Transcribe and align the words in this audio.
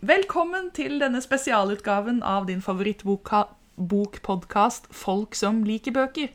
Velkommen 0.00 0.70
til 0.72 0.94
denne 1.02 1.20
spesialutgaven 1.20 2.22
av 2.24 2.46
din 2.48 2.62
favorittbokpodkast 2.64 4.86
Folk 4.96 5.34
som 5.36 5.58
liker 5.66 5.92
bøker. 5.92 6.28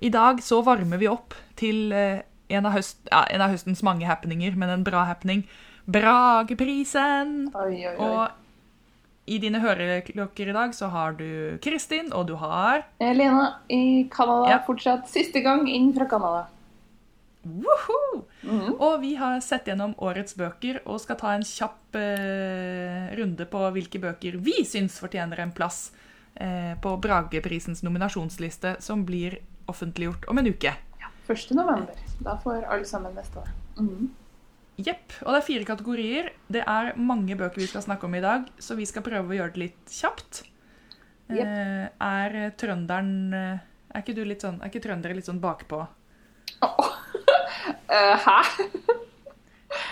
I 0.00 0.08
dag 0.14 0.38
så 0.46 0.60
varmer 0.62 0.96
vi 1.00 1.08
opp 1.10 1.34
til 1.58 1.90
eh, 1.92 2.20
en 2.54 2.66
av, 2.66 2.72
høst, 2.76 2.98
ja, 3.10 3.24
en 3.34 3.40
av 3.42 3.50
høstens 3.50 3.82
mange 3.86 4.06
happeninger, 4.06 4.54
men 4.58 4.70
en 4.76 4.84
bra 4.86 5.02
happening. 5.08 5.42
Brageprisen! 5.90 7.48
Oi, 7.50 7.82
oi, 7.90 7.96
oi. 7.96 8.06
Og 8.06 8.28
i 9.30 9.38
dine 9.42 9.58
høreklokker 9.62 10.48
i 10.50 10.54
dag 10.56 10.74
så 10.74 10.86
har 10.94 11.12
du 11.18 11.58
Kristin, 11.62 12.12
og 12.14 12.26
du 12.30 12.34
har 12.40 12.82
Lena 13.02 13.48
i 13.70 14.06
Canada 14.10 14.50
Ja. 14.54 14.58
fortsatt 14.66 15.08
siste 15.10 15.40
gang 15.44 15.66
inn 15.70 15.92
fra 15.98 16.06
Canada. 16.10 16.46
Woohoo! 17.42 18.22
Mhm. 18.42 18.76
Og 18.80 19.00
vi 19.02 19.14
har 19.20 19.40
sett 19.44 19.68
gjennom 19.68 19.94
årets 20.00 20.36
bøker 20.38 20.80
og 20.86 21.00
skal 21.02 21.18
ta 21.20 21.34
en 21.36 21.44
kjapp 21.44 21.96
eh, 22.00 23.10
runde 23.18 23.44
på 23.50 23.64
hvilke 23.74 24.00
bøker 24.00 24.38
vi 24.40 24.62
syns 24.64 24.96
fortjener 25.02 25.42
en 25.44 25.52
plass 25.52 25.90
eh, 26.34 26.72
på 26.80 26.94
Brageprisens 27.04 27.84
nominasjonsliste, 27.84 28.78
som 28.80 29.04
blir 29.04 29.38
offentliggjort 29.68 30.24
om 30.32 30.40
en 30.40 30.48
uke. 30.50 30.72
1. 31.30 31.50
november. 31.54 31.94
Da 32.24 32.38
får 32.42 32.64
alle 32.64 32.88
sammen 32.88 33.14
neste 33.14 33.38
år. 33.38 33.50
Jepp. 34.80 35.12
Og 35.26 35.34
det 35.34 35.40
er 35.40 35.46
fire 35.46 35.66
kategorier. 35.68 36.30
Det 36.50 36.62
er 36.64 36.94
mange 36.98 37.36
bøker 37.38 37.60
vi 37.60 37.68
skal 37.70 37.84
snakke 37.84 38.08
om 38.08 38.16
i 38.16 38.22
dag, 38.24 38.48
så 38.58 38.74
vi 38.78 38.88
skal 38.88 39.04
prøve 39.06 39.30
å 39.30 39.36
gjøre 39.36 39.54
det 39.54 39.62
litt 39.66 39.94
kjapt. 39.94 40.46
Yep. 41.30 41.44
Eh, 41.46 41.84
er 42.02 42.54
trønderen 42.58 43.34
eh, 43.36 43.60
Er 43.94 44.02
ikke 44.02 44.16
du 44.16 44.24
litt 44.26 44.42
sånn 44.42 44.56
Er 44.58 44.66
ikke 44.66 44.80
trøndere 44.82 45.14
litt 45.14 45.28
sånn 45.28 45.38
bakpå? 45.38 45.78
Åh. 46.66 46.89
Eh, 47.90 48.16
hæ? 48.26 48.38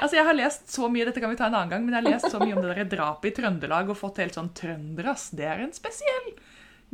Altså, 0.00 0.16
Jeg 0.16 0.24
har 0.26 0.34
lest 0.34 0.70
så 0.74 0.88
mye, 0.90 1.06
dette 1.06 1.20
kan 1.22 1.30
vi 1.30 1.38
ta 1.38 1.46
en 1.48 1.54
annen 1.54 1.70
gang, 1.72 1.84
men 1.86 1.94
jeg 1.94 2.02
har 2.02 2.12
lest 2.16 2.30
så 2.32 2.40
mye 2.42 2.54
om 2.56 2.62
det 2.64 2.74
der 2.76 2.90
drapet 2.96 3.30
i 3.30 3.34
Trøndelag 3.36 3.90
og 3.90 3.98
fått 3.98 4.18
helt 4.22 4.34
sånn 4.38 4.50
trøndere. 4.54 5.14
Det 5.38 5.46
er 5.46 5.62
en 5.64 5.74
spesiell 5.77 6.32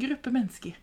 gruppe 0.00 0.32
mennesker. 0.34 0.76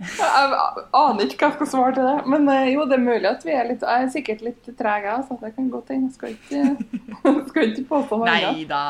Jeg 0.00 0.52
aner 0.96 1.26
ikke 1.26 1.44
hva 1.44 1.50
jeg 1.50 1.56
skal 1.58 1.68
svare 1.68 1.92
til 1.96 2.06
det. 2.08 2.14
Men 2.32 2.48
eh, 2.48 2.70
jo, 2.72 2.86
det 2.88 2.96
er 2.96 3.02
mulig 3.04 3.28
at 3.28 3.44
vi 3.44 3.52
er 3.52 3.68
litt 3.68 3.84
Jeg 3.84 4.06
er 4.06 4.12
sikkert 4.14 4.44
litt 4.46 4.70
treg, 4.78 5.06
jeg. 5.06 5.26
Så 5.28 5.36
det 5.42 5.52
kan 5.56 5.68
godt 5.72 5.92
hende. 5.92 6.12
Skal 6.14 6.34
ikke, 6.36 6.62
skal 7.50 7.68
ikke 7.68 7.86
påstå 7.90 8.20
noe 8.22 8.30
Nei 8.30 8.64
da. 8.70 8.82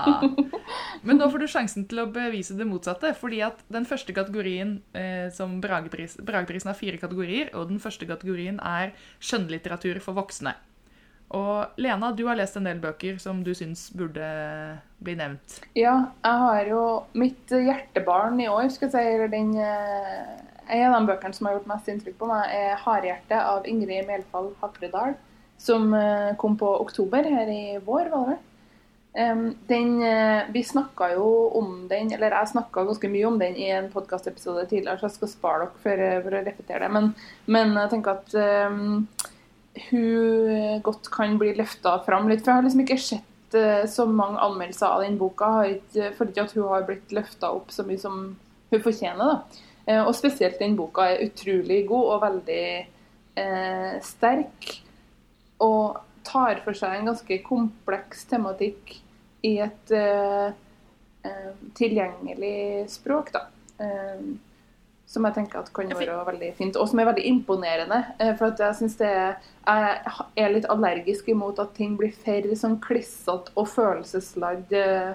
Men 1.07 1.19
nå 1.19 1.31
får 1.33 1.43
du 1.43 1.49
sjansen 1.51 1.89
til 1.91 2.05
å 2.05 2.09
bevise 2.15 2.55
det 2.59 2.69
motsatte. 2.69 3.15
fordi 3.19 3.43
at 3.47 3.63
den 3.73 3.89
første 3.89 4.15
kategorien 4.15 4.79
eh, 4.95 5.29
som 5.35 5.59
Bragepris, 5.63 6.21
Brageprisen 6.23 6.71
har 6.71 6.79
fire 6.79 7.01
kategorier, 7.01 7.51
og 7.59 7.71
den 7.73 7.83
første 7.83 8.07
kategorien 8.07 8.61
er 8.63 8.95
skjønnlitteratur 9.19 9.99
for 10.05 10.19
voksne. 10.19 10.55
Og 11.31 11.79
Lena, 11.79 12.11
du 12.11 12.25
har 12.27 12.39
lest 12.39 12.57
en 12.59 12.67
del 12.67 12.81
bøker 12.83 13.19
som 13.23 13.45
du 13.47 13.53
syns 13.55 13.87
burde 13.95 14.27
bli 14.99 15.15
nevnt. 15.19 15.61
Ja, 15.79 16.11
jeg 16.25 16.41
har 16.45 16.71
jo 16.71 16.81
mitt 17.15 17.55
hjertebarn 17.55 18.41
i 18.43 18.49
år, 18.51 18.67
skal 18.75 18.89
jeg 18.89 18.97
si, 18.97 19.13
eller 19.15 19.31
den 19.31 19.53
eh, 19.63 20.50
En 20.71 20.93
av 20.93 21.01
de 21.01 21.11
bøkene 21.11 21.35
som 21.35 21.49
har 21.49 21.57
gjort 21.57 21.71
mest 21.71 21.89
inntrykk 21.91 22.17
på 22.21 22.29
meg, 22.31 22.53
er 22.55 22.79
'Hardhjerte' 22.79 23.43
av 23.43 23.67
Ingrid 23.67 24.07
Melfall 24.07 24.53
Hapredal, 24.61 25.17
som 25.59 25.95
eh, 25.95 26.37
kom 26.39 26.57
på 26.57 26.69
oktober 26.81 27.27
her 27.27 27.51
i 27.51 27.65
vår, 27.85 28.11
var 28.13 28.29
det 28.29 28.37
vel? 28.37 28.39
Eh, 29.21 30.53
vi 30.55 30.63
snakka 30.65 31.11
jo 31.17 31.27
om 31.59 31.89
den, 31.91 32.13
eller 32.15 32.37
jeg 32.37 32.53
snakka 32.53 32.85
ganske 32.87 33.11
mye 33.11 33.27
om 33.27 33.39
den 33.41 33.57
i 33.59 33.67
en 33.75 33.91
podkastepisode 33.91 34.69
tidligere, 34.71 35.01
så 35.01 35.09
jeg 35.09 35.17
skal 35.17 35.33
spare 35.33 35.65
dere 35.65 35.83
for, 35.83 36.05
eh, 36.07 36.21
for 36.23 36.37
å 36.39 36.45
repetere 36.47 36.85
det. 36.87 36.93
Men, 36.95 37.11
men 37.47 37.75
jeg 37.75 37.91
tenker 37.91 38.21
at 38.21 38.35
um, 38.71 39.09
hun 39.91 40.85
godt 40.87 41.11
kan 41.11 41.35
bli 41.39 41.51
løfta 41.59 41.97
fram 42.07 42.31
litt. 42.31 42.45
For 42.45 42.53
jeg 42.53 42.61
har 42.61 42.69
liksom 42.69 42.85
ikke 42.85 43.01
sett 43.03 43.27
så 43.91 44.05
mange 44.07 44.39
anmeldelser 44.39 44.87
av 44.87 45.03
den 45.03 45.17
boka. 45.19 45.49
Jeg 45.67 46.15
føler 46.15 46.31
ikke 46.31 46.45
at 46.47 46.53
hun 46.55 46.69
har 46.71 46.85
blitt 46.87 47.13
løfta 47.15 47.51
opp 47.51 47.73
så 47.75 47.83
mye 47.83 47.99
som 47.99 48.21
hun 48.71 48.83
fortjener. 48.85 49.19
da. 49.19 49.67
Eh, 49.91 50.01
Og 50.07 50.15
spesielt 50.15 50.61
den 50.63 50.77
boka 50.79 51.09
er 51.11 51.25
utrolig 51.27 51.83
god 51.89 52.13
og 52.15 52.23
veldig 52.23 52.65
eh, 53.43 53.97
sterk. 54.07 54.69
Og 55.61 55.99
tar 56.25 56.61
for 56.65 56.77
seg 56.79 56.99
en 57.01 57.11
ganske 57.11 57.41
kompleks 57.43 58.23
tematikk 58.31 58.95
i 59.49 59.57
et 59.65 59.93
eh, 59.97 60.53
eh, 61.27 61.51
tilgjengelig 61.75 62.87
språk, 62.93 63.33
da. 63.35 63.47
Eh, 63.81 64.23
som 65.11 65.25
jeg 65.27 65.35
tenker 65.35 65.59
at 65.59 65.73
kan 65.75 65.89
være 65.91 66.21
veldig 66.29 66.53
fint, 66.55 66.77
og 66.79 66.87
som 66.87 67.01
er 67.03 67.09
veldig 67.09 67.25
imponerende. 67.33 67.97
eh, 68.23 68.31
For 68.39 68.55
jeg 68.55 68.77
syns 68.79 68.95
det 69.01 69.09
er, 69.11 69.41
jeg 69.67 70.45
er 70.45 70.53
litt 70.55 70.69
allergisk 70.71 71.33
imot 71.33 71.59
at 71.59 71.75
ting 71.75 71.97
blir 71.99 72.13
for 72.15 72.47
sånn 72.61 72.79
klissete 72.85 73.51
og 73.59 73.67
følelsesladd 73.73 74.71
eh, 74.77 75.11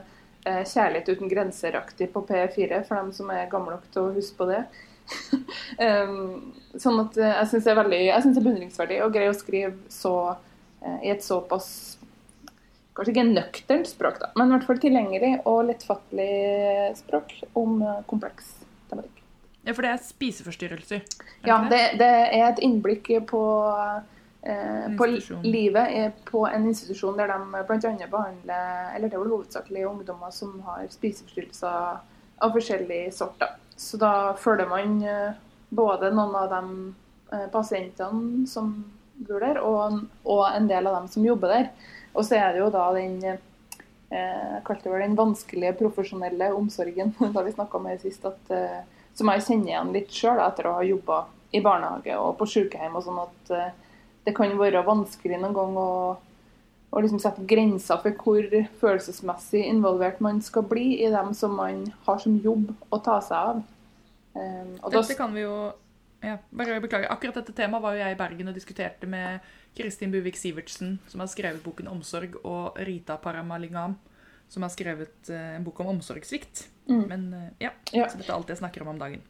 kjærlighet 0.45 1.09
uten 1.15 1.31
grenser-aktig 1.31 2.11
på 2.13 2.21
P4, 2.29 2.83
for 2.87 2.99
dem 2.99 3.11
som 3.15 3.31
er 3.33 3.49
gamle 3.51 3.77
nok 3.77 3.87
til 3.93 4.03
å 4.03 4.13
huske 4.15 4.37
på 4.39 4.49
det. 4.51 4.63
sånn 6.81 7.01
at 7.03 7.19
eh, 7.19 7.35
jeg 7.41 7.51
syns 7.51 7.67
det 7.67 7.73
er 7.73 7.79
veldig, 7.81 8.01
jeg 8.07 8.23
synes 8.23 8.37
det 8.37 8.41
er 8.41 8.47
beundringsverdig 8.47 9.01
å 9.05 9.11
greie 9.13 9.31
å 9.31 9.37
skrive 9.37 9.75
så 9.93 10.15
eh, 10.81 10.97
i 11.05 11.13
et 11.13 11.25
såpass 11.25 11.69
Kanskje 12.95 13.11
ikke 13.11 13.23
nøkternt 13.27 13.89
språk, 13.89 14.21
da, 14.21 14.29
men 14.39 14.47
i 14.47 14.53
hvert 14.53 14.67
fall 14.69 14.77
tilgjengelig 14.79 15.31
og 15.51 15.65
lettfattelig 15.67 16.93
språk 16.95 17.33
om 17.59 17.81
eh, 17.83 17.97
kompleks 18.07 18.53
tematikk. 18.87 19.19
Ja, 19.65 19.73
For 19.73 19.83
det 19.83 19.89
er 19.91 20.05
spiseforstyrrelser? 20.05 21.01
er 21.01 21.25
det 21.43 21.49
Ja, 21.49 21.57
det, 21.67 21.81
det 21.99 22.07
er 22.07 22.45
et 22.47 22.61
innblikk 22.63 23.09
på, 23.27 23.41
eh, 23.67 24.14
på 24.97 25.05
livet 25.43 25.87
eh, 25.91 26.11
på 26.27 26.43
en 26.47 26.67
institusjon 26.69 27.17
der 27.17 27.31
de 27.33 27.63
bl.a. 27.65 28.07
behandler 28.11 28.91
eller 28.95 29.09
det 29.09 29.17
er 29.17 29.23
vel 29.23 29.33
hovedsakelig 29.33 29.85
ungdommer 29.89 30.33
som 30.33 30.59
har 30.67 30.85
spiseforstyrrelser 30.93 31.97
av 32.45 32.53
forskjellig 32.53 33.13
sort. 33.13 33.39
Da. 33.39 33.55
Så 33.75 33.97
da 33.97 34.35
følger 34.37 34.69
man 34.69 34.99
eh, 35.03 35.33
både 35.69 36.11
noen 36.13 36.35
av 36.37 36.51
de 36.53 36.93
eh, 37.33 37.47
pasientene 37.51 38.45
som 38.47 38.71
bor 39.15 39.41
der, 39.41 39.61
og, 39.63 40.01
og 40.27 40.45
en 40.51 40.67
del 40.69 40.87
av 40.87 40.99
dem 40.99 41.09
som 41.11 41.25
jobber 41.25 41.53
der. 41.53 41.69
Og 42.15 42.25
så 42.27 42.37
er 42.39 42.53
det 42.53 42.61
jo 42.61 42.71
da 42.73 42.87
den 42.95 43.17
eh, 43.25 43.39
jeg 44.15 44.61
kalte 44.67 44.85
det 44.85 44.93
vel 44.93 45.05
den 45.07 45.17
vanskelige 45.17 45.77
profesjonelle 45.79 46.51
omsorgen 46.55 47.15
da 47.35 47.43
vi 47.43 47.55
snakka 47.55 47.79
om 47.79 47.89
det 47.89 48.01
sist, 48.03 48.27
at, 48.27 48.53
eh, 48.53 48.83
som 49.15 49.31
jeg 49.31 49.47
kjenner 49.47 49.73
igjen 49.73 49.95
litt 49.95 50.13
sjøl 50.13 50.43
etter 50.43 50.69
å 50.69 50.77
ha 50.77 50.85
jobba 50.85 51.23
i 51.55 51.63
barnehage 51.63 52.15
og 52.19 52.35
på 52.39 52.47
sykehjem. 52.51 52.95
og 52.95 53.03
sånn 53.05 53.23
at 53.23 53.51
eh, 53.55 53.73
Det 54.25 54.33
kan 54.35 54.53
være 54.57 54.81
vanskelig 54.85 55.37
noen 55.37 55.53
gang 55.53 55.77
å, 55.77 55.91
å 56.89 57.03
liksom 57.03 57.21
sette 57.21 57.45
grenser 57.45 58.01
for 58.01 58.17
hvor 58.23 58.47
følelsesmessig 58.81 59.63
involvert 59.69 60.21
man 60.23 60.41
skal 60.41 60.65
bli 60.69 60.95
i 61.05 61.11
dem 61.13 61.33
som 61.37 61.55
man 61.59 61.85
har 62.07 62.21
som 62.23 62.37
jobb 62.41 62.71
å 62.89 63.01
ta 63.05 63.19
seg 63.21 63.37
av. 63.53 63.63
Um, 64.35 64.71
da, 64.81 64.89
Dette 64.97 65.15
kan 65.15 65.33
vi 65.35 65.45
jo 65.45 65.55
ja, 66.25 66.39
bare 66.49 66.79
beklager. 66.81 67.11
Akkurat 67.13 67.37
dette 67.37 67.53
temaet 67.55 67.83
var 67.83 67.93
jo 67.95 68.01
jeg 68.01 68.15
i 68.15 68.19
Bergen 68.19 68.49
og 68.49 68.57
diskuterte 68.57 69.07
med 69.09 69.45
Kristin 69.77 70.11
Buvik 70.11 70.39
Sivertsen, 70.39 70.97
som 71.07 71.21
har 71.21 71.29
skrevet 71.29 71.63
boken 71.63 71.87
'Omsorg', 71.91 72.39
og 72.43 72.79
Rita 72.87 73.17
Paramalingam, 73.21 73.95
som 74.49 74.63
har 74.63 74.71
skrevet 74.73 75.29
eh, 75.29 75.55
en 75.55 75.63
bok 75.63 75.79
om 75.79 75.93
omsorgssvikt. 75.93 76.67
Mm. 76.89 77.05
Men 77.07 77.33
eh, 77.33 77.49
ja, 77.67 77.71
Ja. 77.93 78.09
så 78.09 78.17
dette 78.17 78.31
er 78.31 78.35
alt 78.35 78.49
jeg 78.49 78.57
snakker 78.57 78.81
om 78.81 78.87
om 78.95 78.99
dagen. 78.99 79.21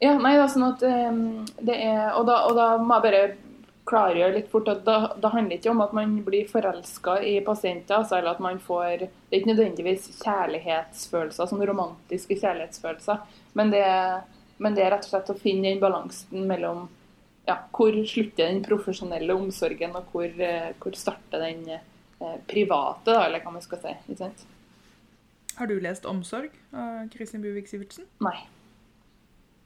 Ja, 0.00 0.16
nei, 0.16 0.36
da, 0.38 0.46
sånn 0.48 0.64
at 0.70 0.82
um, 0.82 1.44
det 1.60 1.76
er 1.76 2.14
og 2.16 2.24
da, 2.26 2.46
og 2.48 2.56
da 2.56 2.78
må 2.80 2.96
jeg 2.96 3.04
bare 3.04 3.49
klargjøre 3.90 4.36
litt 4.36 4.50
fort 4.52 4.70
at 4.70 4.84
da, 4.86 4.98
det 5.18 5.32
handler 5.34 5.52
det 5.52 5.60
ikke 5.60 5.72
om 5.74 5.82
at 5.84 5.94
man 5.96 6.14
blir 6.26 6.48
forelska 6.50 7.18
i 7.26 7.34
pasienter, 7.46 7.98
altså, 7.98 8.18
eller 8.18 8.36
at 8.36 8.44
man 8.44 8.60
får 8.62 9.06
Det 9.06 9.10
er 9.32 9.40
ikke 9.40 9.52
nødvendigvis 9.52 10.08
kjærlighetsfølelser, 10.22 11.50
sånn 11.50 11.66
romantiske 11.68 12.38
kjærlighetsfølelser, 12.40 13.26
men 13.58 13.74
det, 13.74 13.84
men 14.58 14.78
det 14.78 14.86
er 14.86 14.94
rett 14.94 15.06
og 15.06 15.12
slett 15.12 15.34
å 15.34 15.38
finne 15.38 15.68
den 15.68 15.82
balansen 15.82 16.46
mellom 16.48 16.88
ja, 17.48 17.56
hvor 17.74 17.94
slutter 18.06 18.46
den 18.46 18.62
profesjonelle 18.64 19.34
omsorgen, 19.34 19.96
og 19.98 20.14
hvor, 20.14 20.28
eh, 20.28 20.70
hvor 20.80 20.96
starter 20.98 21.42
den 21.42 21.66
eh, 21.74 22.38
private, 22.50 23.10
da, 23.10 23.24
eller 23.26 23.42
hva 23.42 23.54
man 23.54 23.64
skal 23.64 23.80
si. 23.82 23.94
Ikke 24.06 24.20
sant? 24.24 24.46
Har 25.56 25.66
du 25.66 25.76
lest 25.80 26.06
'Omsorg' 26.08 26.54
av 26.72 27.08
Kristin 27.12 27.42
Buvik 27.42 27.68
Sivertsen? 27.68 28.06
Nei. 28.24 28.38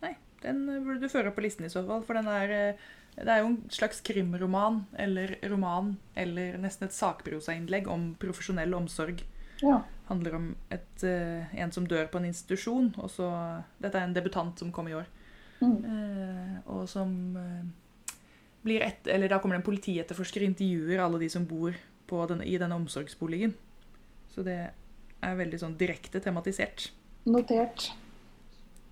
Nei, 0.03 0.15
den 0.43 0.65
burde 0.67 1.01
du 1.01 1.13
føre 1.13 1.31
på 1.31 1.45
listen 1.45 1.67
i 1.67 1.73
så 1.73 1.85
fall. 1.87 2.03
For 2.03 2.19
den 2.19 2.27
er, 2.27 2.51
eh, 2.51 2.75
det 3.17 3.31
er 3.31 3.43
jo 3.43 3.53
en 3.53 3.61
slags 3.71 4.01
krimroman, 4.05 4.83
eller 4.99 5.37
roman, 5.51 5.95
eller 6.19 6.59
nesten 6.59 6.89
et 6.89 6.97
sakprosainnlegg 6.97 7.89
om 7.91 8.13
profesjonell 8.21 8.75
omsorg. 8.75 9.23
Ja. 9.63 9.85
handler 10.09 10.35
om 10.37 10.49
et, 10.75 11.03
uh, 11.07 11.55
en 11.57 11.71
som 11.73 11.87
dør 11.89 12.09
på 12.13 12.19
en 12.19 12.27
institusjon. 12.29 12.91
Og 13.01 13.09
så, 13.09 13.29
dette 13.81 13.97
er 13.97 14.09
en 14.09 14.17
debutant 14.17 14.59
som 14.59 14.73
kom 14.75 14.91
i 14.91 14.97
år. 14.99 15.07
Mm. 15.63 15.79
Uh, 15.87 16.57
og 16.75 16.83
som 16.91 17.15
uh, 17.39 17.63
blir 18.67 18.83
et, 18.85 19.07
eller 19.09 19.31
Da 19.31 19.39
kommer 19.39 19.57
det 19.57 19.63
en 19.63 19.71
politietterforsker 19.71 20.43
og 20.43 20.51
intervjuer 20.51 21.01
alle 21.01 21.23
de 21.23 21.31
som 21.33 21.47
bor 21.49 21.77
på 22.11 22.27
denne, 22.29 22.45
i 22.45 22.59
denne 22.61 22.77
omsorgsboligen. 22.77 23.55
Så 24.35 24.45
det 24.45 24.59
er 25.25 25.39
veldig 25.39 25.63
sånn 25.63 25.79
direkte 25.81 26.21
tematisert. 26.21 26.91
Notert. 27.25 27.93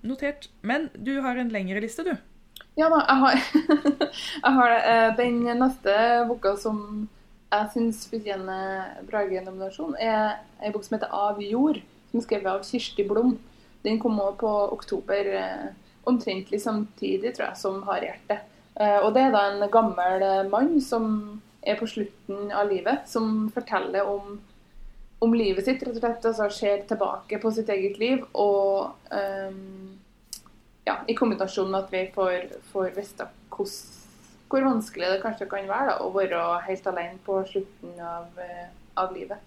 Notert. 0.06 0.48
Men 0.62 0.88
du 0.94 1.18
har 1.20 1.36
en 1.36 1.52
lengre 1.52 1.82
liste, 1.84 2.06
du. 2.06 2.14
Ja 2.78 2.88
da, 2.88 3.02
jeg 3.04 3.18
har, 3.20 3.40
jeg 4.44 4.52
har 4.56 4.70
det. 4.72 5.16
den 5.18 5.42
neste 5.60 5.96
boka 6.28 6.54
som 6.56 7.08
jeg 7.52 7.68
syns 7.74 8.06
fortjener 8.08 9.02
Brage-nominasjon, 9.10 9.96
er 10.00 10.38
en 10.62 10.72
bok 10.72 10.84
som 10.86 10.96
heter 10.96 11.12
'Av 11.12 11.40
jord', 11.44 11.82
som 12.10 12.20
er 12.20 12.24
skrevet 12.24 12.48
av 12.48 12.64
Kirsti 12.64 13.04
Blom. 13.08 13.38
Den 13.84 14.00
kom 14.00 14.20
også 14.20 14.38
på 14.40 14.52
oktober 14.72 15.28
omtrent 15.36 15.78
omtrentlig 16.04 16.62
samtidig, 16.62 17.34
tror 17.34 17.46
jeg, 17.46 17.56
som 17.56 17.82
har 17.82 18.00
hjertet. 18.00 18.40
og 19.04 19.14
det 19.14 19.22
er 19.22 19.30
da 19.30 19.42
en 19.50 19.70
gammel 19.70 20.22
eh, 20.22 20.48
mann 20.48 20.80
som 20.80 21.42
er 21.62 21.76
på 21.78 21.86
slutten 21.86 22.50
av 22.50 22.70
livet, 22.70 23.06
som 23.06 23.50
forteller 23.54 24.08
om, 24.08 24.40
om 25.20 25.34
livet 25.34 25.64
sitt, 25.64 25.82
rett 25.82 25.94
og 25.94 26.00
slett. 26.00 26.24
Altså 26.24 26.48
ser 26.50 26.82
tilbake 26.88 27.38
på 27.38 27.52
sitt 27.54 27.68
eget 27.68 27.98
liv. 27.98 28.24
Og 28.34 28.90
um, 29.12 29.98
ja, 30.88 30.98
i 31.08 31.14
kombinasjon 31.18 31.70
med 31.70 31.84
at 31.84 31.92
vi 31.94 32.06
får, 32.14 32.50
får 32.72 32.92
vite 32.96 33.28
hvor 33.52 34.64
vanskelig 34.66 35.08
det 35.08 35.22
kanskje 35.22 35.48
kan 35.48 35.68
være 35.68 35.92
da, 35.92 35.96
å 36.04 36.10
være 36.12 36.42
helt 36.66 36.86
alene 36.90 37.20
på 37.24 37.38
slutten 37.48 37.96
av, 38.04 38.40
av 39.00 39.14
livet. 39.14 39.40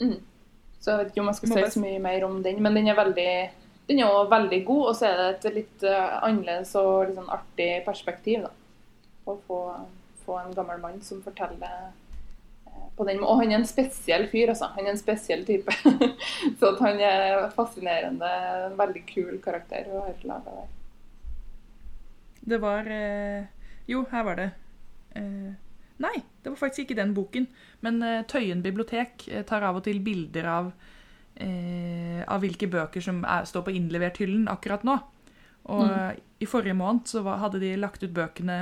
Mm. 0.00 0.18
Så 0.78 0.92
jeg 0.92 0.98
vet 1.00 1.10
ikke 1.10 1.22
om 1.22 1.30
jeg 1.30 1.38
skal 1.40 1.52
si 1.52 1.70
så 1.74 1.82
mye 1.82 2.02
mer 2.02 2.24
om 2.26 2.38
den, 2.42 2.60
men 2.62 2.76
den 2.78 2.88
er 2.88 2.98
veldig, 2.98 3.30
den 3.88 4.00
er 4.00 4.08
også 4.08 4.30
veldig 4.30 4.60
god. 4.68 4.82
Og 4.90 4.96
så 4.96 5.08
er 5.08 5.20
det 5.20 5.28
et 5.30 5.56
litt 5.58 5.86
uh, 5.86 6.18
annerledes 6.24 6.74
og 6.80 7.08
litt 7.08 7.18
sånn 7.18 7.32
artig 7.34 7.70
perspektiv. 7.86 8.46
da. 8.46 8.52
Å 9.28 9.36
få, 9.48 9.62
få, 10.24 10.38
en 10.40 10.54
gammel 10.56 10.80
mann 10.80 11.00
som 11.04 11.20
forteller 11.24 11.90
på 12.96 13.06
den 13.06 13.20
Og 13.22 13.42
han 13.42 13.52
er 13.52 13.60
en 13.60 13.68
spesiell 13.68 14.26
fyr, 14.30 14.52
altså. 14.52 14.70
Han 14.74 14.86
er 14.86 14.94
en 14.94 15.00
spesiell 15.00 15.44
type. 15.46 15.74
så 16.58 16.72
han 16.80 17.00
er 17.04 17.46
fascinerende. 17.54 18.30
En 18.68 18.76
veldig 18.78 19.04
kul 19.08 19.38
karakter 19.44 19.88
å 19.92 20.04
ha 20.06 20.14
laga 20.28 20.56
der. 20.56 20.68
Det 22.48 22.60
var 22.62 22.88
uh, 22.88 23.46
Jo, 23.88 24.04
her 24.12 24.26
var 24.26 24.40
det. 24.40 24.50
Nei, 25.98 26.14
det 26.44 26.52
var 26.52 26.60
faktisk 26.60 26.86
ikke 26.86 26.98
den 27.00 27.14
boken. 27.14 27.48
Men 27.84 28.02
uh, 28.02 28.22
Tøyen 28.30 28.62
bibliotek 28.64 29.26
tar 29.48 29.66
av 29.66 29.80
og 29.80 29.86
til 29.86 30.00
bilder 30.04 30.48
av, 30.50 30.72
av 31.38 32.42
hvilke 32.42 32.66
bøker 32.70 33.02
som 33.02 33.20
er, 33.22 33.44
står 33.46 33.66
på 33.66 33.74
innlevert-hyllen 33.78 34.48
akkurat 34.50 34.86
nå. 34.86 34.96
Og 35.68 35.84
mm. 35.84 36.20
i 36.42 36.48
forrige 36.48 36.76
måned 36.78 37.06
så 37.10 37.22
var, 37.26 37.40
hadde 37.42 37.60
de 37.62 37.76
lagt 37.78 38.02
ut 38.02 38.14
bøkene 38.14 38.58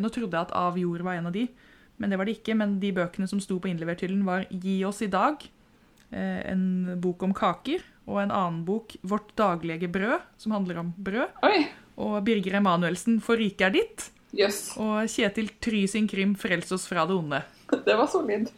Nå 0.00 0.10
trodde 0.12 0.36
jeg 0.36 0.48
at 0.48 0.54
Av 0.54 0.76
jord 0.78 1.02
var 1.06 1.18
en 1.18 1.30
av 1.30 1.34
de, 1.34 1.46
men 2.00 2.12
det 2.12 2.18
var 2.18 2.28
det 2.28 2.38
ikke. 2.40 2.56
Men 2.58 2.78
de 2.82 2.92
bøkene 2.96 3.28
som 3.30 3.42
sto 3.42 3.60
på 3.60 3.70
innlevert-hyllen, 3.70 4.24
var 4.26 4.48
Gi 4.50 4.80
oss 4.88 5.02
i 5.04 5.10
dag, 5.12 5.44
en 6.10 6.64
bok 6.98 7.22
om 7.22 7.34
kaker, 7.36 7.84
og 8.10 8.22
en 8.24 8.32
annen 8.34 8.64
bok, 8.66 8.96
Vårt 9.06 9.30
daglige 9.38 9.86
brød, 9.92 10.24
som 10.40 10.56
handler 10.56 10.80
om 10.82 10.94
brød. 10.96 11.36
Oi. 11.46 11.68
Og 12.00 12.16
Birger 12.26 12.58
Emanuelsen, 12.58 13.20
For 13.22 13.38
riket 13.38 13.68
er 13.68 13.76
ditt. 13.76 14.10
Yes. 14.36 14.76
Og 14.78 15.08
Kjetil 15.10 15.50
Try 15.62 15.86
sin 15.90 16.06
krim 16.08 16.36
'Frels 16.38 16.70
oss 16.72 16.86
fra 16.86 17.06
det 17.06 17.14
onde'. 17.14 17.42
Det 17.86 17.96
var 17.96 18.06
solid. 18.06 18.48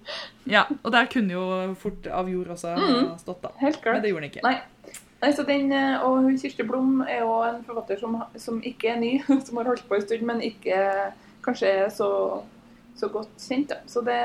ja, 0.54 0.64
og 0.82 0.92
der 0.92 1.06
kunne 1.10 1.32
jo 1.32 1.74
fort 1.74 2.06
Av 2.06 2.28
jord 2.30 2.52
også 2.54 2.74
mm. 2.76 3.18
stått, 3.18 3.42
da. 3.42 3.50
Helt 3.58 3.80
klart. 3.82 3.96
Men 3.96 4.02
det 4.02 4.10
gjorde 4.10 4.26
den 4.26 4.30
ikke. 4.30 4.44
Nei. 4.46 4.58
Nei, 5.20 5.32
så 5.36 5.42
den, 5.44 5.72
og 6.00 6.22
hun 6.24 6.38
Kirsti 6.40 6.64
Blom 6.64 7.02
er 7.04 7.20
jo 7.20 7.34
en 7.44 7.58
forfatter 7.66 7.98
som, 8.00 8.14
som, 8.40 8.62
ikke 8.64 8.94
er 8.94 9.00
ny, 9.02 9.10
som 9.46 9.58
har 9.60 9.68
holdt 9.68 9.84
på 9.88 9.98
en 9.98 10.06
stund, 10.06 10.22
men 10.24 10.40
ikke 10.40 10.78
kanskje 11.44 11.72
er 11.82 11.90
så, 11.92 12.08
så 13.00 13.08
godt 13.12 13.32
kjent. 13.40 13.72
Da. 13.72 13.80
Så 13.88 14.02
det 14.06 14.20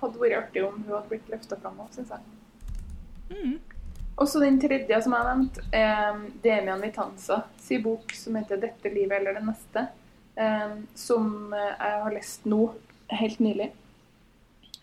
hadde 0.00 0.20
vært 0.20 0.40
artig 0.40 0.64
om 0.66 0.80
hun 0.82 0.92
hadde 0.92 1.10
blitt 1.12 1.30
løfta 1.32 1.58
fram 1.60 1.78
òg, 1.84 1.92
syns 1.94 2.12
jeg. 2.14 2.24
Mm. 3.30 3.56
Også 4.16 4.40
den 4.40 4.56
tredje 4.60 4.98
som 5.04 5.12
jeg 5.12 5.22
har 5.22 5.34
nevnt, 5.34 5.60
er 5.76 6.20
Demian 6.44 6.82
Vitanza 6.82 7.42
sin 7.60 7.82
bok 7.84 8.14
som 8.16 8.38
heter 8.38 8.60
'Dette 8.60 8.92
livet 8.92 9.18
eller 9.18 9.36
det 9.36 9.44
neste'. 9.44 9.86
Eh, 10.36 10.76
som 10.94 11.52
jeg 11.52 12.02
har 12.02 12.12
lest 12.12 12.44
nå, 12.44 12.74
helt 13.08 13.40
nylig. 13.40 13.70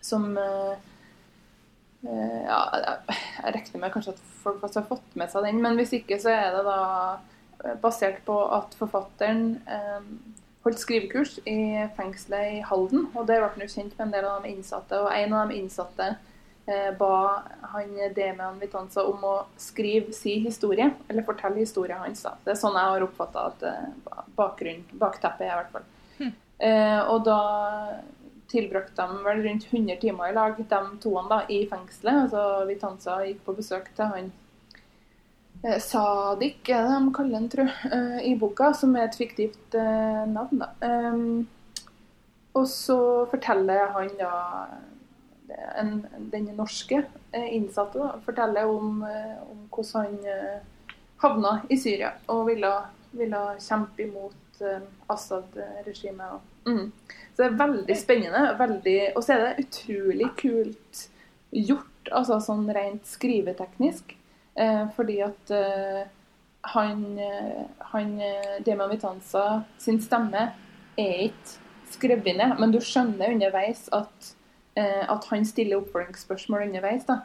Som 0.00 0.36
eh, 0.38 0.74
eh, 2.06 2.40
Ja, 2.46 2.60
jeg 3.42 3.54
regner 3.54 3.80
med 3.80 3.92
kanskje 3.92 4.14
at 4.14 4.22
folk 4.42 4.62
har 4.62 4.86
fått 4.88 5.16
med 5.16 5.30
seg 5.30 5.44
den, 5.44 5.62
men 5.62 5.76
hvis 5.76 5.92
ikke 5.92 6.20
så 6.20 6.30
er 6.30 6.50
det 6.54 6.64
da 6.66 6.80
basert 7.80 8.18
på 8.26 8.34
at 8.52 8.74
forfatteren 8.76 9.56
holdt 10.64 10.80
skrivekurs 10.80 11.38
i 11.44 11.86
fengselet 11.96 12.58
i 12.58 12.62
Halden. 12.64 13.08
Og 13.14 13.26
der 13.28 13.42
ble 13.42 13.66
han 13.66 13.70
kjent 13.70 13.96
med 13.98 14.06
en 14.06 14.14
del 14.14 14.28
av 14.28 14.44
de 14.44 14.54
innsatte. 14.54 15.00
Og 15.04 15.10
en 15.12 15.36
av 15.36 15.50
de 15.50 15.58
innsatte 15.60 16.08
eh, 16.66 16.90
ba 16.98 17.16
han 17.74 17.94
Demian 18.16 18.58
Vitanza 18.60 19.04
om 19.08 19.26
å 19.28 19.34
skrive 19.60 20.14
sin 20.16 20.44
historie, 20.46 20.90
eller 21.08 21.26
fortelle 21.26 21.60
historien 21.60 22.00
hans. 22.00 22.24
da. 22.24 22.36
Det 22.44 22.54
er 22.54 22.60
sånn 22.60 22.78
jeg 22.78 22.94
har 22.94 23.06
oppfatta 23.06 23.48
at 23.52 23.66
eh, 23.68 24.20
bakgrunn, 24.36 24.84
bakteppet 24.92 25.46
er, 25.46 25.52
i 25.52 25.58
hvert 25.60 25.74
fall. 25.74 25.88
Hm. 26.18 26.34
Eh, 26.68 27.00
og 27.12 27.24
da 27.28 27.40
tilbrakte 28.54 29.08
de 29.10 29.24
vel 29.24 29.42
rundt 29.42 29.66
100 29.70 30.00
timer 30.00 30.30
i 30.30 30.36
lag, 30.36 30.56
de 30.56 30.80
toene 31.02 31.28
da, 31.30 31.42
i 31.50 31.64
fengselet. 31.68 32.26
Altså 32.26 32.64
Vitanza 32.68 33.20
gikk 33.26 33.44
på 33.46 33.56
besøk 33.58 33.90
til 33.96 34.12
han 34.12 34.32
Sadik, 35.80 36.68
er 36.68 36.84
det 36.84 36.96
de 37.00 37.12
kaller 37.16 37.38
han, 37.38 37.50
tror 37.52 37.70
jeg, 37.70 37.92
eh, 37.96 38.18
i 38.30 38.34
boka, 38.36 38.72
som 38.76 38.96
er 38.96 39.08
et 39.08 39.16
fiktivt 39.16 39.76
eh, 39.80 40.24
navn. 40.28 40.60
da. 40.60 40.72
Og 42.54 42.66
så 42.70 42.98
forteller 43.30 43.88
han 43.96 44.12
da 44.18 44.34
en, 45.76 46.06
den 46.18 46.44
norske 46.56 47.02
eh, 47.32 47.56
innsatte 47.56 47.98
da, 47.98 48.12
forteller 48.24 48.70
om, 48.70 49.02
eh, 49.02 49.42
om, 49.50 49.66
hvordan 49.70 50.06
han 50.06 50.30
eh, 50.30 50.96
havna 51.24 51.54
i 51.68 51.78
Syria 51.78 52.14
og 52.32 52.46
ville, 52.50 52.72
ville 53.16 53.44
kjempe 53.62 54.06
imot 54.08 54.40
Assad-regimet. 55.10 56.42
Mm. 56.68 56.92
Så 57.34 57.40
det 57.40 57.46
er 57.48 57.56
veldig 57.58 57.96
spennende. 57.98 58.42
Veldig, 58.58 58.98
og 59.18 59.24
så 59.26 59.34
er 59.34 59.40
det 59.42 59.64
utrolig 59.64 60.28
kult 60.38 61.00
gjort, 61.50 62.12
altså 62.14 62.38
sånn 62.44 62.68
rent 62.76 63.08
skriveteknisk. 63.10 64.14
Eh, 64.54 64.84
fordi 64.96 65.18
at 65.26 65.50
eh, 65.54 66.04
han, 66.74 67.02
han 67.90 68.14
Demian 68.64 68.88
Vitanza 68.92 69.64
sin 69.78 69.98
stemme 70.00 70.46
er 70.96 71.26
ikke 71.26 71.58
skrevet 71.92 72.38
ned, 72.38 72.56
men 72.58 72.72
du 72.72 72.80
skjønner 72.82 73.34
underveis 73.34 73.84
at 73.92 74.34
Eh, 74.74 75.10
at 75.10 75.24
han 75.30 75.44
stiller 75.46 75.78
oppfølgingsspørsmål 75.78 76.66
underveis. 76.66 77.04
da. 77.04 77.20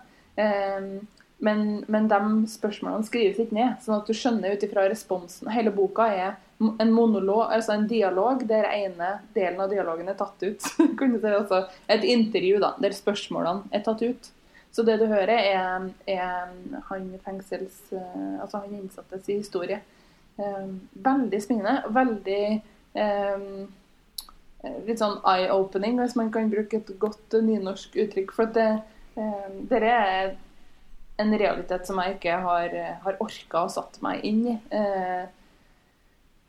Men, 1.42 1.86
men 1.88 2.08
de 2.12 2.48
spørsmålene 2.52 3.08
skrives 3.08 3.40
ikke 3.40 3.56
ned, 3.56 3.78
sånn 3.84 3.96
at 3.96 4.10
du 4.10 4.16
skjønner 4.16 4.54
ut 4.54 4.64
ifra 4.66 4.84
responsen. 4.92 5.48
Hele 5.56 5.72
boka 5.72 6.10
er 6.12 6.34
en 6.60 6.92
monolog, 6.92 7.46
altså 7.56 7.78
en 7.78 7.88
dialog 7.88 8.44
der 8.48 8.68
ene 8.68 9.14
delen 9.36 9.62
av 9.64 9.72
dialogen 9.72 10.12
er 10.12 10.18
tatt 10.20 10.44
ut. 10.44 10.68
altså 11.40 11.62
et 11.88 12.04
intervju 12.04 12.60
da, 12.60 12.74
der 12.84 12.96
spørsmålene 12.96 13.72
er 13.72 13.86
tatt 13.88 14.04
ut. 14.04 14.30
Så 14.72 14.86
det 14.86 15.00
du 15.02 15.08
hører, 15.10 15.34
er, 15.34 15.88
er 16.08 16.84
han 16.90 17.08
fengsels, 17.26 17.80
eh, 17.92 18.36
altså 18.42 18.62
han 18.64 18.76
innsattes 18.78 19.26
historie. 19.28 19.82
Veldig 20.40 21.40
spennende. 21.44 21.82
Veldig 21.92 22.44
um, 22.96 23.66
litt 24.88 25.02
sånn 25.02 25.18
eye-opening, 25.28 25.98
hvis 26.00 26.16
man 26.16 26.30
kan 26.32 26.48
bruke 26.52 26.80
et 26.80 26.94
godt 27.02 27.36
nynorsk 27.44 27.98
uttrykk. 28.06 28.32
For 28.38 28.54
det, 28.56 28.70
um, 29.18 29.58
det 29.68 29.82
er 29.90 30.38
en 31.20 31.36
realitet 31.40 31.88
som 31.88 32.00
jeg 32.00 32.16
ikke 32.18 32.38
har, 32.46 32.76
har 33.04 33.20
orka 33.24 33.66
å 33.66 33.72
satt 33.72 34.00
meg 34.06 34.24
inn 34.28 34.42
i. 34.54 34.56
Eh, 34.76 35.26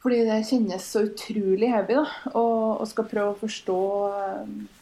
fordi 0.00 0.22
det 0.24 0.38
kjennes 0.48 0.86
så 0.92 1.02
utrolig 1.08 1.68
heavy 1.68 1.98
da, 1.98 2.06
og, 2.32 2.86
skal 2.88 3.08
prøve 3.10 3.34
å 3.34 3.40
forstå 3.40 3.80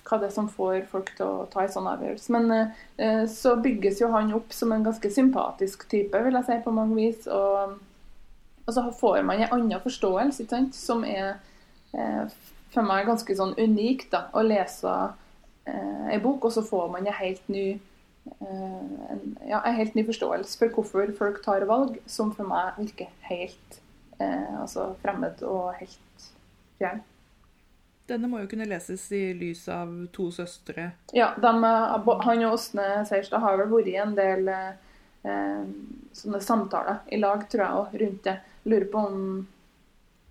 hva 0.09 0.19
det 0.21 0.29
er 0.29 0.35
som 0.35 0.47
får 0.53 0.85
folk 0.93 1.11
til 1.19 1.27
å 1.27 1.49
ta 1.51 1.65
en 1.65 1.73
sånn 1.73 1.89
avgjørelse. 1.91 2.37
Men 2.37 3.27
så 3.29 3.57
bygges 3.59 3.99
jo 3.99 4.13
han 4.15 4.31
opp 4.37 4.55
som 4.55 4.71
en 4.73 4.87
ganske 4.87 5.11
sympatisk 5.11 5.89
type, 5.91 6.23
vil 6.23 6.39
jeg 6.39 6.47
si, 6.47 6.61
på 6.63 6.75
mange 6.77 6.95
vis. 7.01 7.27
Og, 7.27 7.75
og 8.63 8.71
så 8.77 8.87
får 9.01 9.27
man 9.27 9.43
en 9.43 9.57
annen 9.59 9.83
forståelse, 9.83 10.47
ikke 10.47 10.55
sant, 10.55 10.79
som 10.79 11.03
er 11.03 11.35
for 12.75 12.87
meg 12.87 13.09
ganske 13.09 13.37
sånn 13.37 13.57
unikt 13.59 14.13
da, 14.13 14.27
å 14.37 14.45
lese 14.45 14.95
eh, 15.69 16.07
en 16.15 16.25
bok, 16.25 16.49
og 16.49 16.55
så 16.55 16.65
får 16.67 16.89
man 16.93 17.07
en 17.07 17.19
helt 17.19 17.45
ny 17.53 17.67
eh, 17.75 18.89
en, 19.13 19.23
ja, 19.49 19.63
en 19.63 19.79
helt 19.79 19.97
ny 19.97 20.05
forståelse 20.09 20.61
for 20.61 20.75
hvorfor 20.77 21.13
folk 21.19 21.43
tar 21.45 21.69
valg 21.71 21.99
som 22.11 22.35
for 22.37 22.49
meg 22.49 22.79
virker 22.81 23.13
helt 23.31 23.79
eh, 23.79 23.88
altså 24.25 24.91
fremmed 25.03 25.43
og 25.47 25.77
helt 25.79 26.27
fjern. 26.79 27.05
Denne 28.09 28.29
må 28.31 28.41
jo 28.41 28.49
kunne 28.49 28.69
leses 28.69 29.03
i 29.13 29.35
lys 29.37 29.67
av 29.69 29.91
to 30.17 30.31
søstre. 30.33 30.91
Ja, 31.13 31.35
de, 31.37 31.51
han 31.53 32.45
og 32.47 32.55
Åsne 32.55 32.87
Seierstad 33.09 33.45
har 33.45 33.59
vel 33.61 33.69
vært 33.69 33.91
i 33.91 33.97
en 34.01 34.15
del 34.17 34.49
eh, 34.49 35.67
sånne 36.17 36.41
samtaler 36.41 37.03
i 37.13 37.21
lag, 37.21 37.45
tror 37.53 37.65
jeg, 37.65 37.83
og 37.83 37.99
rundt 38.03 38.23
det. 38.25 38.39
Lurer 38.69 38.89
på 38.93 39.05
om 39.11 39.21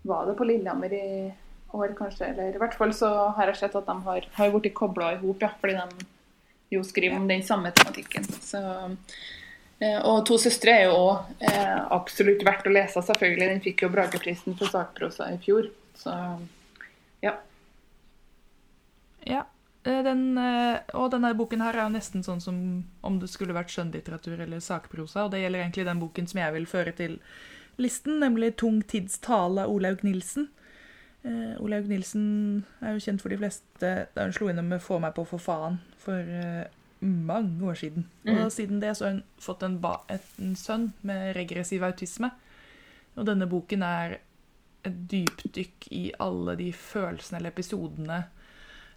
Var 0.08 0.25
det 0.25 0.38
på 0.39 0.46
Lillehammer 0.48 0.94
i 0.94 1.08
år, 1.75 1.94
kanskje. 1.98 2.32
Eller 2.32 2.56
i 2.56 2.62
hvert 2.62 2.77
fall 2.79 2.94
så 2.96 3.10
har 3.38 3.51
jeg 3.51 3.62
sett 3.62 3.75
at 3.77 3.89
de 3.89 3.98
har, 4.06 4.29
har 4.39 4.53
blitt 4.56 4.77
kobla 4.77 5.13
i 5.13 5.20
hop, 5.22 5.41
ja, 5.44 5.51
fordi 5.62 5.77
de 5.77 6.08
jo 6.77 6.84
skriver 6.84 7.20
om 7.20 7.27
den 7.29 7.44
samme 7.46 7.72
tematikken. 7.75 8.25
Så, 8.41 8.58
eh, 8.58 9.20
og 9.79 10.25
'To 10.25 10.38
søstre' 10.41 10.74
er 10.74 10.84
jo 10.88 10.93
òg 10.98 11.43
eh, 11.46 11.81
absolutt 11.93 12.41
verdt 12.46 12.65
å 12.65 12.74
lese, 12.74 13.01
selvfølgelig. 13.01 13.50
Den 13.51 13.62
fikk 13.62 13.84
jo 13.86 13.89
Brageprisen 13.93 14.57
for 14.57 14.72
sakprosa 14.74 15.29
i 15.34 15.38
fjor. 15.38 15.69
Så 15.98 16.13
ja. 17.22 17.36
Ja. 19.27 19.43
eh, 19.86 20.03
den, 20.03 20.38
eh, 20.38 20.79
og 20.93 21.12
denne 21.12 21.34
boken 21.38 21.62
her 21.62 21.75
er 21.75 21.84
jo 21.86 21.93
nesten 21.93 22.24
sånn 22.25 22.41
som 22.41 22.57
om 23.03 23.19
det 23.19 23.29
skulle 23.29 23.53
vært 23.53 23.69
skjønnlitteratur 23.69 24.39
eller 24.39 24.60
sakprosa, 24.60 25.25
og 25.25 25.31
det 25.31 25.43
gjelder 25.43 25.60
egentlig 25.62 25.86
den 25.86 26.00
boken 26.01 26.27
som 26.27 26.41
jeg 26.41 26.53
vil 26.53 26.65
føre 26.65 26.91
til 26.98 27.19
listen, 27.77 28.19
nemlig 28.19 28.55
'Tung 28.55 28.81
tids 28.81 29.19
tale' 29.19 29.63
av 29.63 29.69
Olaug 29.69 30.01
Nilsen. 30.03 30.50
Eh, 31.24 31.53
Olaug 31.62 31.88
Nilsen 31.88 32.65
er 32.81 32.93
jo 32.93 33.00
kjent 33.05 33.22
for 33.22 33.29
de 33.29 33.38
fleste 33.38 34.07
da 34.15 34.24
hun 34.24 34.34
slo 34.34 34.50
innom 34.50 34.69
med 34.69 34.81
'Få 34.81 35.00
meg 35.00 35.13
på 35.13 35.27
for 35.27 35.38
faen' 35.38 35.79
for 35.98 36.17
eh, 36.17 36.65
mange 37.00 37.66
år 37.70 37.75
siden. 37.75 38.08
Mhm. 38.24 38.38
Og 38.46 38.51
siden 38.51 38.80
det 38.80 38.96
så 38.98 39.06
har 39.06 39.12
hun 39.12 39.24
fått 39.39 39.63
en, 39.63 39.80
ba 39.82 40.00
en 40.10 40.56
sønn 40.56 40.92
med 41.01 41.36
regressiv 41.36 41.84
autisme. 41.84 42.32
Og 43.18 43.25
denne 43.25 43.48
boken 43.50 43.84
er 43.84 44.20
et 44.86 44.98
dypdykk 45.12 45.88
i 45.92 46.04
alle 46.20 46.56
de 46.56 46.72
følelsene 46.74 47.39
eller 47.39 47.54
episodene 47.54 48.24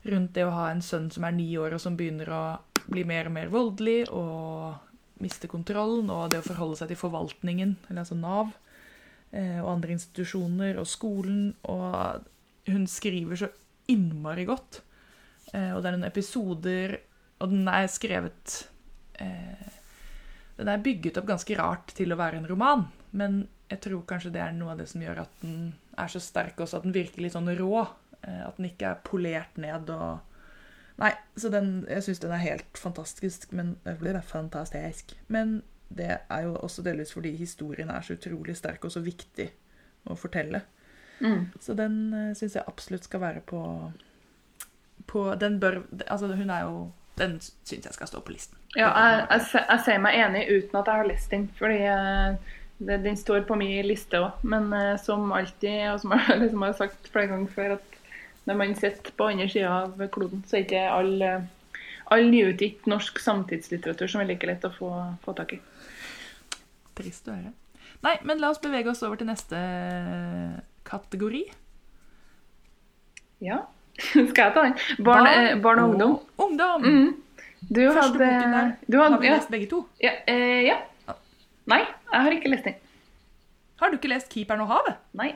rundt 0.02 0.34
det 0.34 0.46
å 0.46 0.54
ha 0.54 0.70
en 0.70 0.82
sønn 0.84 1.10
som 1.12 1.26
er 1.28 1.34
ni 1.36 1.48
år, 1.60 1.74
og 1.76 1.82
som 1.82 1.96
begynner 1.96 2.30
å 2.32 2.44
bli 2.90 3.04
mer 3.04 3.28
og 3.28 3.34
mer 3.36 3.50
voldelig 3.52 3.98
og 4.16 5.20
miste 5.20 5.50
kontrollen, 5.50 6.08
og 6.12 6.30
det 6.32 6.40
å 6.40 6.46
forholde 6.46 6.80
seg 6.80 6.92
til 6.92 7.00
forvaltningen, 7.00 7.74
eller 7.88 8.02
altså 8.04 8.16
Nav, 8.16 8.54
eh, 9.32 9.58
og 9.60 9.74
andre 9.74 9.96
institusjoner, 9.98 10.78
og 10.80 10.88
skolen. 10.88 11.52
Og 11.68 12.70
hun 12.70 12.86
skriver 12.88 13.42
så 13.42 13.50
innmari 13.92 14.46
godt. 14.48 14.80
Eh, 15.52 15.72
og 15.74 15.82
det 15.82 15.90
er 15.90 15.98
noen 15.98 16.08
episoder 16.08 16.96
Og 17.40 17.52
den 17.52 17.68
er 17.72 17.86
skrevet 17.88 18.56
eh, 19.22 19.68
Den 20.58 20.68
er 20.68 20.82
bygget 20.84 21.16
opp 21.20 21.28
ganske 21.30 21.56
rart 21.56 21.94
til 21.96 22.12
å 22.12 22.18
være 22.20 22.40
en 22.40 22.48
roman, 22.50 22.84
men 23.16 23.42
jeg 23.70 23.80
tror 23.86 24.02
kanskje 24.08 24.32
det 24.34 24.42
er 24.42 24.56
noe 24.56 24.74
av 24.74 24.80
det 24.82 24.88
som 24.90 25.02
gjør 25.02 25.22
at 25.22 25.42
den 25.44 25.70
er 26.00 26.10
så 26.10 26.20
sterk 26.22 26.58
også, 26.60 26.80
at 26.80 26.86
den 26.86 26.96
virker 26.96 27.22
litt 27.22 27.36
sånn 27.36 27.50
rå. 27.58 27.84
Eh, 28.22 28.42
At 28.46 28.58
den 28.58 28.70
ikke 28.70 28.90
er 28.90 29.06
polert 29.06 29.60
ned 29.60 29.92
og 29.94 30.26
Nei, 31.00 31.14
så 31.32 31.48
den, 31.48 31.86
jeg 31.88 32.04
syns 32.04 32.18
den 32.20 32.32
er 32.36 32.42
helt 32.42 32.76
fantastisk. 32.76 33.46
Men 33.56 33.70
det 33.86 33.94
blir 34.02 34.12
det 34.12 34.20
fantastisk. 34.28 35.14
Men 35.32 35.62
det 35.88 36.10
er 36.20 36.42
jo 36.44 36.58
også 36.60 36.84
delvis 36.84 37.14
fordi 37.14 37.32
historien 37.38 37.88
er 37.88 38.04
så 38.04 38.18
utrolig 38.18 38.52
sterk 38.58 38.84
og 38.84 38.92
så 38.92 39.00
viktig 39.00 39.46
å 40.12 40.16
fortelle. 40.18 40.60
Mm. 41.24 41.46
Så 41.56 41.72
den 41.78 41.96
uh, 42.12 42.34
syns 42.36 42.58
jeg 42.58 42.68
absolutt 42.68 43.08
skal 43.08 43.22
være 43.24 43.40
på, 43.48 43.62
på 45.08 45.24
Den 45.40 45.58
bør 45.60 45.82
Altså, 46.06 46.30
hun 46.36 46.52
er 46.52 46.68
jo 46.68 46.76
Den 47.20 47.36
syns 47.40 47.84
jeg 47.84 47.96
skal 47.96 48.08
stå 48.08 48.22
på 48.24 48.32
listen. 48.32 48.56
Ja, 48.78 48.88
jeg, 48.88 49.26
jeg, 49.28 49.46
jeg 49.60 49.84
sier 49.84 50.00
meg 50.02 50.16
enig 50.16 50.46
uten 50.48 50.80
at 50.80 50.88
jeg 50.88 51.02
har 51.02 51.08
lest 51.08 51.34
den. 51.34 51.46
Fordi 51.58 51.78
eh, 51.84 52.56
det, 52.80 52.98
den 53.04 53.16
står 53.20 53.44
på 53.48 53.58
min 53.60 53.86
liste 53.86 54.20
òg. 54.22 54.42
Men 54.46 54.72
eh, 54.76 54.96
som 55.02 55.30
alltid, 55.36 55.90
og 55.92 56.00
som 56.02 56.16
jeg 56.16 56.40
liksom 56.44 56.66
har 56.66 56.76
sagt 56.78 57.10
flere 57.12 57.32
ganger 57.32 57.54
før, 57.54 57.76
at 57.78 57.98
når 58.48 58.60
man 58.62 58.76
sitter 58.78 59.12
på 59.16 59.30
andre 59.30 59.48
sida 59.52 59.72
av 59.84 60.04
kloden, 60.14 60.44
så 60.48 60.58
er 60.58 60.64
ikke 60.64 60.84
all, 60.88 61.12
eh, 61.22 61.82
all 62.10 62.30
nyutgitt 62.32 62.88
norsk 62.90 63.20
samtidslitteratur 63.22 64.10
som 64.10 64.22
er 64.22 64.30
like 64.32 64.48
lett 64.48 64.64
å 64.66 64.72
få, 64.74 64.92
få 65.24 65.36
tak 65.38 65.58
i. 65.58 65.60
Trist 66.98 67.28
å 67.28 67.36
høre. 67.36 67.52
Nei, 68.00 68.16
men 68.24 68.40
la 68.40 68.48
oss 68.48 68.62
bevege 68.62 68.88
oss 68.94 69.04
over 69.04 69.20
til 69.20 69.28
neste 69.28 69.58
kategori. 70.88 71.44
Ja. 73.44 73.66
Skal 74.30 74.46
jeg 74.46 74.54
ta 74.54 74.64
den? 74.64 74.78
Barn, 75.04 75.28
barn 75.60 75.82
og 75.82 75.92
ungdom. 75.92 76.18
Ungdom! 76.40 76.84
Mm. 76.84 77.10
Du 77.60 77.80
Første 77.84 78.00
hadde, 78.00 78.18
boken 78.18 78.54
der 78.56 78.70
du 78.88 78.96
har 78.98 79.10
hadde 79.10 79.20
vi 79.20 79.28
ja, 79.28 79.34
lest 79.36 79.50
begge 79.52 79.68
to. 79.70 79.82
ja, 80.02 80.12
eh, 80.26 80.62
ja. 80.64 80.78
Nei, 81.70 81.82
jeg 81.84 82.24
har 82.24 82.34
ikke 82.34 82.50
lest 82.50 82.64
den. 82.66 82.78
Har 83.80 83.90
du 83.90 83.96
ikke 83.98 84.10
lest 84.12 84.30
'Keeperen 84.32 84.62
og 84.64 84.70
havet'? 84.72 84.96
Nei. 85.16 85.34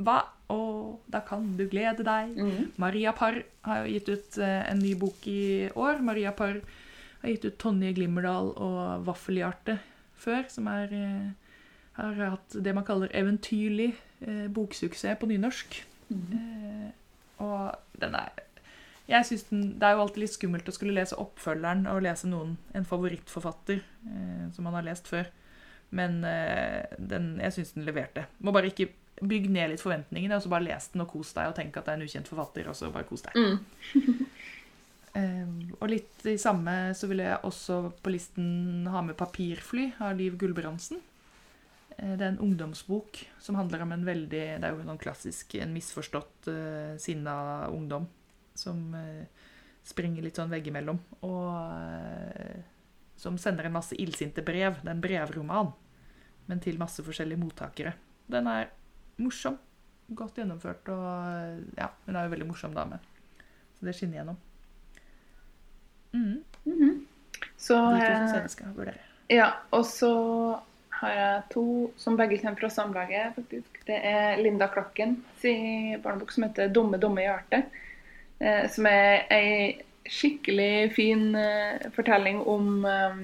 Hva? 0.00 0.20
Å, 0.50 0.58
da 1.06 1.20
kan 1.22 1.44
du 1.58 1.66
glede 1.70 2.02
deg. 2.06 2.32
Mm. 2.34 2.70
Maria 2.82 3.12
Parr 3.14 3.42
har 3.66 3.84
jo 3.84 3.92
gitt 3.92 4.08
ut 4.08 4.38
eh, 4.42 4.62
en 4.70 4.80
ny 4.82 4.94
bok 4.98 5.26
i 5.30 5.68
år. 5.74 6.00
Maria 6.02 6.32
Parr 6.34 6.62
har 7.22 7.30
gitt 7.30 7.44
ut 7.44 7.58
'Tonje 7.58 7.92
Glimmerdal' 7.94 8.54
og 8.56 9.06
'Vaffelhjerte' 9.06 9.78
før, 10.20 10.48
som 10.48 10.66
er, 10.66 10.92
eh, 10.92 11.30
har 11.98 12.14
hatt 12.34 12.56
det 12.64 12.74
man 12.74 12.84
kaller 12.84 13.12
eventyrlig 13.14 13.94
eh, 14.26 14.48
boksuksess 14.48 15.18
på 15.20 15.28
nynorsk. 15.30 15.84
Eh, 16.10 16.90
og 17.38 17.76
den 18.00 18.14
er 18.18 18.30
jeg 19.10 19.26
synes 19.26 19.44
den, 19.50 19.62
Det 19.78 19.86
er 19.86 19.96
jo 19.96 20.04
alltid 20.04 20.22
litt 20.22 20.36
skummelt 20.36 20.70
å 20.70 20.74
skulle 20.74 20.94
lese 20.96 21.18
oppfølgeren 21.18 21.86
og 21.90 22.02
lese 22.06 22.30
noen, 22.30 22.56
en 22.76 22.86
favorittforfatter 22.86 23.80
eh, 23.80 24.46
som 24.54 24.66
man 24.66 24.76
har 24.78 24.86
lest 24.86 25.10
før. 25.10 25.28
Men 25.96 26.22
eh, 26.26 26.86
den, 26.98 27.32
jeg 27.42 27.56
syns 27.56 27.74
den 27.74 27.88
leverte. 27.88 28.28
Må 28.38 28.54
bare 28.54 28.70
ikke 28.70 28.90
bygge 29.20 29.50
ned 29.52 29.72
litt 29.72 29.82
forventningene, 29.82 30.36
og 30.36 30.44
så 30.44 30.52
bare 30.52 30.68
les 30.68 30.86
den 30.92 31.04
og 31.04 31.10
kos 31.12 31.34
deg 31.36 31.50
og 31.50 31.56
tenk 31.58 31.76
at 31.76 31.88
det 31.88 31.92
er 31.92 32.00
en 32.00 32.06
ukjent 32.06 32.30
forfatter, 32.30 32.70
og 32.70 32.78
så 32.78 32.92
bare 32.94 33.08
kos 33.10 33.26
deg. 33.28 33.36
Mm. 33.36 34.24
Eh, 35.10 35.46
og 35.82 35.88
litt 35.90 36.22
i 36.30 36.36
samme 36.38 36.92
så 36.94 37.08
vil 37.10 37.24
jeg 37.24 37.42
også 37.42 37.80
på 37.98 38.12
listen 38.14 38.84
ha 38.86 39.00
med 39.02 39.16
'Papirfly' 39.18 39.96
av 40.06 40.14
Liv 40.14 40.36
Gulbrandsen. 40.38 41.00
Eh, 41.96 42.12
det 42.14 42.22
er 42.22 42.28
en 42.28 42.38
ungdomsbok 42.38 43.18
som 43.42 43.58
handler 43.58 43.82
om 43.82 43.90
en 43.90 44.06
veldig 44.06 44.44
Det 44.62 44.68
er 44.68 44.70
jo 44.70 44.86
noen 44.86 45.02
klassisk 45.02 45.56
en 45.58 45.74
misforstått, 45.74 46.46
uh, 46.46 46.94
sinna 46.94 47.66
ungdom 47.74 48.06
som 48.60 48.94
eh, 48.94 49.24
springer 49.86 50.24
litt 50.24 50.38
sånn 50.38 50.52
veggimellom. 50.52 51.00
Og 51.26 51.48
eh, 51.72 52.60
som 53.20 53.36
sender 53.38 53.68
en 53.68 53.76
masse 53.76 53.96
illsinte 54.00 54.42
brev. 54.42 54.78
Det 54.80 54.88
er 54.88 54.94
en 54.94 55.02
brevroman, 55.04 55.72
men 56.48 56.62
til 56.64 56.80
masse 56.80 57.04
forskjellige 57.04 57.40
mottakere. 57.42 57.92
Den 58.32 58.48
er 58.48 58.70
morsom. 59.20 59.58
Godt 60.16 60.40
gjennomført, 60.40 60.88
og 60.90 61.76
ja, 61.78 61.90
hun 62.06 62.16
er 62.16 62.24
jo 62.24 62.30
en 62.30 62.32
veldig 62.32 62.48
morsom 62.48 62.72
dame. 62.74 62.98
Så 63.76 63.86
det 63.86 63.94
skinner 63.98 64.22
gjennom. 64.22 64.40
Mm. 66.16 66.40
Mhm. 66.64 66.96
Så 67.60 67.76
eh, 67.76 68.42
vi 68.42 68.48
skal 68.48 68.72
vurdere. 68.74 69.04
Ja, 69.30 69.52
og 69.70 69.84
så 69.86 70.10
har 71.00 71.12
jeg 71.14 71.44
to 71.52 71.64
som 72.00 72.16
begge 72.18 72.40
kommer 72.40 72.58
fra 72.58 72.72
Samlaget, 72.72 73.36
faktisk. 73.36 73.78
Det 73.86 74.00
er 74.00 74.40
Linda 74.40 74.66
Klokken 74.72 75.20
sin 75.40 76.00
barnebok 76.02 76.32
som 76.32 76.48
heter 76.48 76.68
'Dumme, 76.68 76.98
dumme 76.98 77.22
hjerte'. 77.28 77.62
Eh, 77.62 77.89
som 78.40 78.86
er 78.88 79.26
ei 79.34 79.54
skikkelig 80.10 80.92
fin 80.94 81.34
eh, 81.34 81.90
fortelling 81.94 82.40
om 82.40 82.84
eh, 82.84 83.20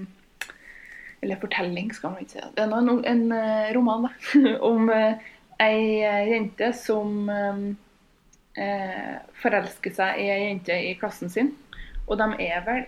Eller 1.21 1.41
fortelling, 1.41 1.91
skal 1.95 2.13
man 2.13 2.23
ikke 2.23 2.37
si. 2.37 2.45
Det 2.55 2.63
er 2.63 2.85
nå 2.85 2.99
en, 3.09 3.23
eh, 3.33 3.71
roman, 3.75 4.07
da. 4.07 4.41
om 4.71 4.91
eh, 4.93 5.25
ei 5.65 6.03
eh, 6.05 6.29
jente 6.31 6.69
som 6.77 7.31
eh, 7.33 7.63
eh, 8.63 9.15
forelsker 9.41 9.97
seg 9.97 10.21
i 10.21 10.29
ei 10.31 10.43
jente 10.45 10.77
i 10.91 10.93
klassen 11.01 11.33
sin. 11.33 11.55
Og 12.07 12.21
de 12.21 12.29
er 12.45 12.61
vel 12.69 12.85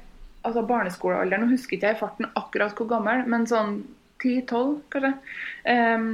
altså 0.47 0.63
barneskolealderen, 0.69 1.49
nå 1.49 1.57
husker 1.57 1.77
ikke 1.77 1.91
jeg 1.91 1.97
i 1.97 2.03
farten 2.03 2.29
akkurat 2.39 2.77
hvor 2.79 2.87
gammel, 2.93 3.25
men 3.27 3.49
sånn 3.49 3.81
10-12 4.23 4.77
kanskje. 4.93 5.11
Um, 5.67 6.07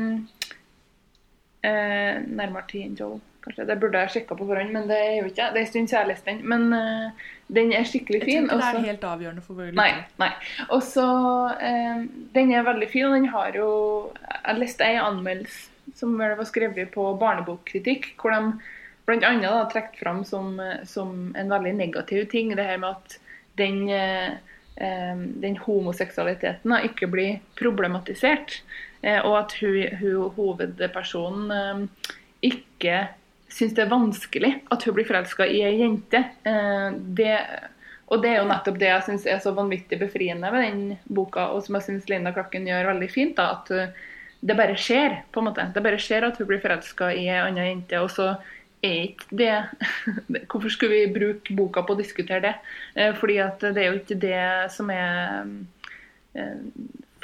uh, 1.65 2.17
nærmere 2.25 2.65
10 2.71 2.87
enn 2.87 2.97
12, 2.99 3.21
kanskje. 3.45 3.67
Det 3.69 3.77
burde 3.83 4.03
jeg 4.03 4.15
sjekka 4.15 4.39
på 4.39 4.49
forhånd, 4.49 4.73
men 4.75 4.89
det 4.91 4.99
er 4.99 5.13
jo 5.19 5.29
ikke. 5.31 5.51
Det 5.53 5.61
er 5.61 5.67
en 5.67 5.71
stund 5.73 5.91
siden 5.91 6.01
jeg 6.01 6.11
leste 6.13 6.31
den. 6.33 6.41
Men 6.51 6.67
uh, 6.73 7.29
den 7.59 7.75
er 7.77 7.87
skikkelig 7.89 8.23
fin. 8.25 8.41
Jeg 8.41 8.49
tror 8.49 8.59
ikke 8.59 8.71
ikke 8.71 8.81
det 8.81 8.89
er 8.89 8.93
helt 8.93 9.07
avgjørende 9.11 9.45
for 9.45 9.61
vår 9.61 9.77
Nei. 9.79 9.91
nei. 10.23 10.33
Og 10.71 10.81
så 10.87 11.07
uh, 11.53 12.03
Den 12.35 12.55
er 12.55 12.67
veldig 12.67 12.91
fin, 12.91 13.07
og 13.09 13.17
den 13.19 13.31
har 13.35 13.61
jo 13.61 13.69
Jeg 14.33 14.61
leste 14.63 14.89
ei 14.89 14.99
anmeldelse 15.03 15.71
som 15.95 16.17
vel 16.19 16.35
var 16.39 16.49
skrevet 16.49 16.91
på 16.95 17.05
barnebokkritikk, 17.21 18.15
hvor 18.21 18.33
de 18.35 18.41
bl.a. 19.05 19.53
trukket 19.73 20.01
fram 20.01 20.25
som, 20.25 20.61
eh, 20.61 20.85
som 20.89 21.35
en 21.37 21.53
veldig 21.53 21.75
negativ 21.77 22.25
ting 22.33 22.55
det 22.57 22.65
her 22.65 22.81
med 22.81 22.97
at 22.97 23.19
den, 23.61 23.89
eh, 23.93 24.33
eh, 24.77 25.17
den 25.45 25.59
homoseksualiteten 25.61 26.73
da, 26.73 26.81
ikke 26.83 27.11
blir 27.13 27.41
problematisert. 27.61 28.63
Eh, 29.03 29.21
og 29.21 29.39
at 29.45 29.57
hun, 29.61 29.97
hun 30.01 30.33
hovedpersonen 30.39 31.53
eh, 31.53 32.15
ikke 32.43 33.09
syns 33.55 33.75
det 33.77 33.85
er 33.85 33.93
vanskelig 33.93 34.51
at 34.75 34.85
hun 34.87 34.97
blir 34.97 35.07
forelska 35.09 35.47
i 35.47 35.63
ei 35.67 35.77
jente. 35.79 36.21
Eh, 36.47 36.89
det, 37.19 37.37
og 38.11 38.25
det 38.25 38.33
er 38.33 38.41
jo 38.41 38.49
nettopp 38.51 38.81
det 38.81 38.91
jeg 38.91 39.07
syns 39.09 39.29
er 39.31 39.39
så 39.43 39.55
vanvittig 39.57 40.01
befriende 40.01 40.51
med 40.55 40.67
den 40.67 40.83
boka, 41.07 41.51
og 41.55 41.65
som 41.65 41.79
jeg 41.79 41.89
syns 41.89 42.11
Linda 42.11 42.35
Klakken 42.35 42.67
gjør 42.69 42.91
veldig 42.93 43.11
fint. 43.13 43.37
da, 43.39 43.53
At 43.59 43.71
eh, 43.75 43.95
det 44.45 44.59
bare 44.59 44.77
skjer, 44.77 45.23
på 45.33 45.41
en 45.41 45.49
måte. 45.51 45.69
Det 45.75 45.85
bare 45.85 46.03
skjer 46.03 46.27
at 46.27 46.41
hun 46.41 46.51
blir 46.51 46.63
forelska 46.63 47.13
i 47.15 47.29
ei 47.29 47.41
anna 47.41 47.69
jente. 47.69 48.03
og 48.03 48.11
så 48.13 48.35
er 48.85 48.99
ikke 49.07 49.39
det 49.41 49.53
Hvorfor 50.51 50.69
skulle 50.69 50.99
vi 50.99 51.15
bruke 51.15 51.55
boka 51.57 51.85
på 51.87 51.95
å 51.95 52.01
diskutere 52.03 52.43
det? 52.45 52.55
Eh, 52.95 53.15
Fordi 53.17 53.39
at 53.45 53.63
det 53.71 53.81
er 53.81 53.91
jo 53.93 54.03
ikke 54.03 54.21
det 54.27 54.45
som 54.75 54.91
er 54.93 55.49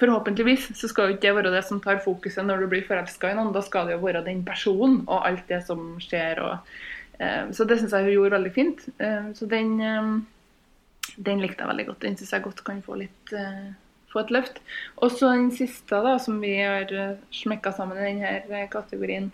Forhåpentligvis 0.01 0.71
så 0.79 0.89
skal 0.89 1.11
jo 1.11 1.17
ikke 1.17 1.27
det 1.27 1.35
være 1.37 1.53
det 1.53 1.65
som 1.69 1.81
tar 1.83 2.01
fokuset 2.05 2.47
når 2.47 2.65
du 2.65 2.71
blir 2.73 2.87
forelska 2.89 3.31
i 3.31 3.37
noen. 3.37 3.53
Da 3.53 3.63
skal 3.65 3.89
det 3.89 3.99
jo 3.99 4.05
være 4.07 4.25
den 4.25 4.41
personen 4.47 5.03
og 5.07 5.27
alt 5.29 5.45
det 5.51 5.61
som 5.67 5.99
skjer. 6.01 6.41
Og, 6.47 6.73
eh, 7.21 7.51
så 7.53 7.69
det 7.69 7.81
syns 7.81 7.93
jeg 7.97 8.09
hun 8.09 8.17
gjorde 8.17 8.37
veldig 8.39 8.55
fint. 8.57 8.87
Eh, 8.99 9.29
så 9.37 9.49
den, 9.51 9.77
eh, 9.85 11.15
den 11.19 11.45
likte 11.45 11.65
jeg 11.65 11.73
veldig 11.75 11.87
godt. 11.93 12.03
Den 12.07 12.17
syns 12.17 12.33
jeg 12.33 12.47
godt 12.49 12.65
kan 12.65 12.81
få 12.87 12.97
litt 13.03 13.37
eh, 13.37 13.71
få 14.13 14.25
et 14.25 14.33
løft. 14.35 14.61
Og 15.01 15.13
så 15.15 15.33
den 15.35 15.51
siste 15.55 16.03
da, 16.05 16.17
som 16.23 16.41
vi 16.43 16.55
har 16.59 16.91
uh, 16.93 17.19
smekka 17.35 17.73
sammen 17.77 18.01
i 18.01 18.17
denne 18.21 18.67
kategorien, 18.73 19.31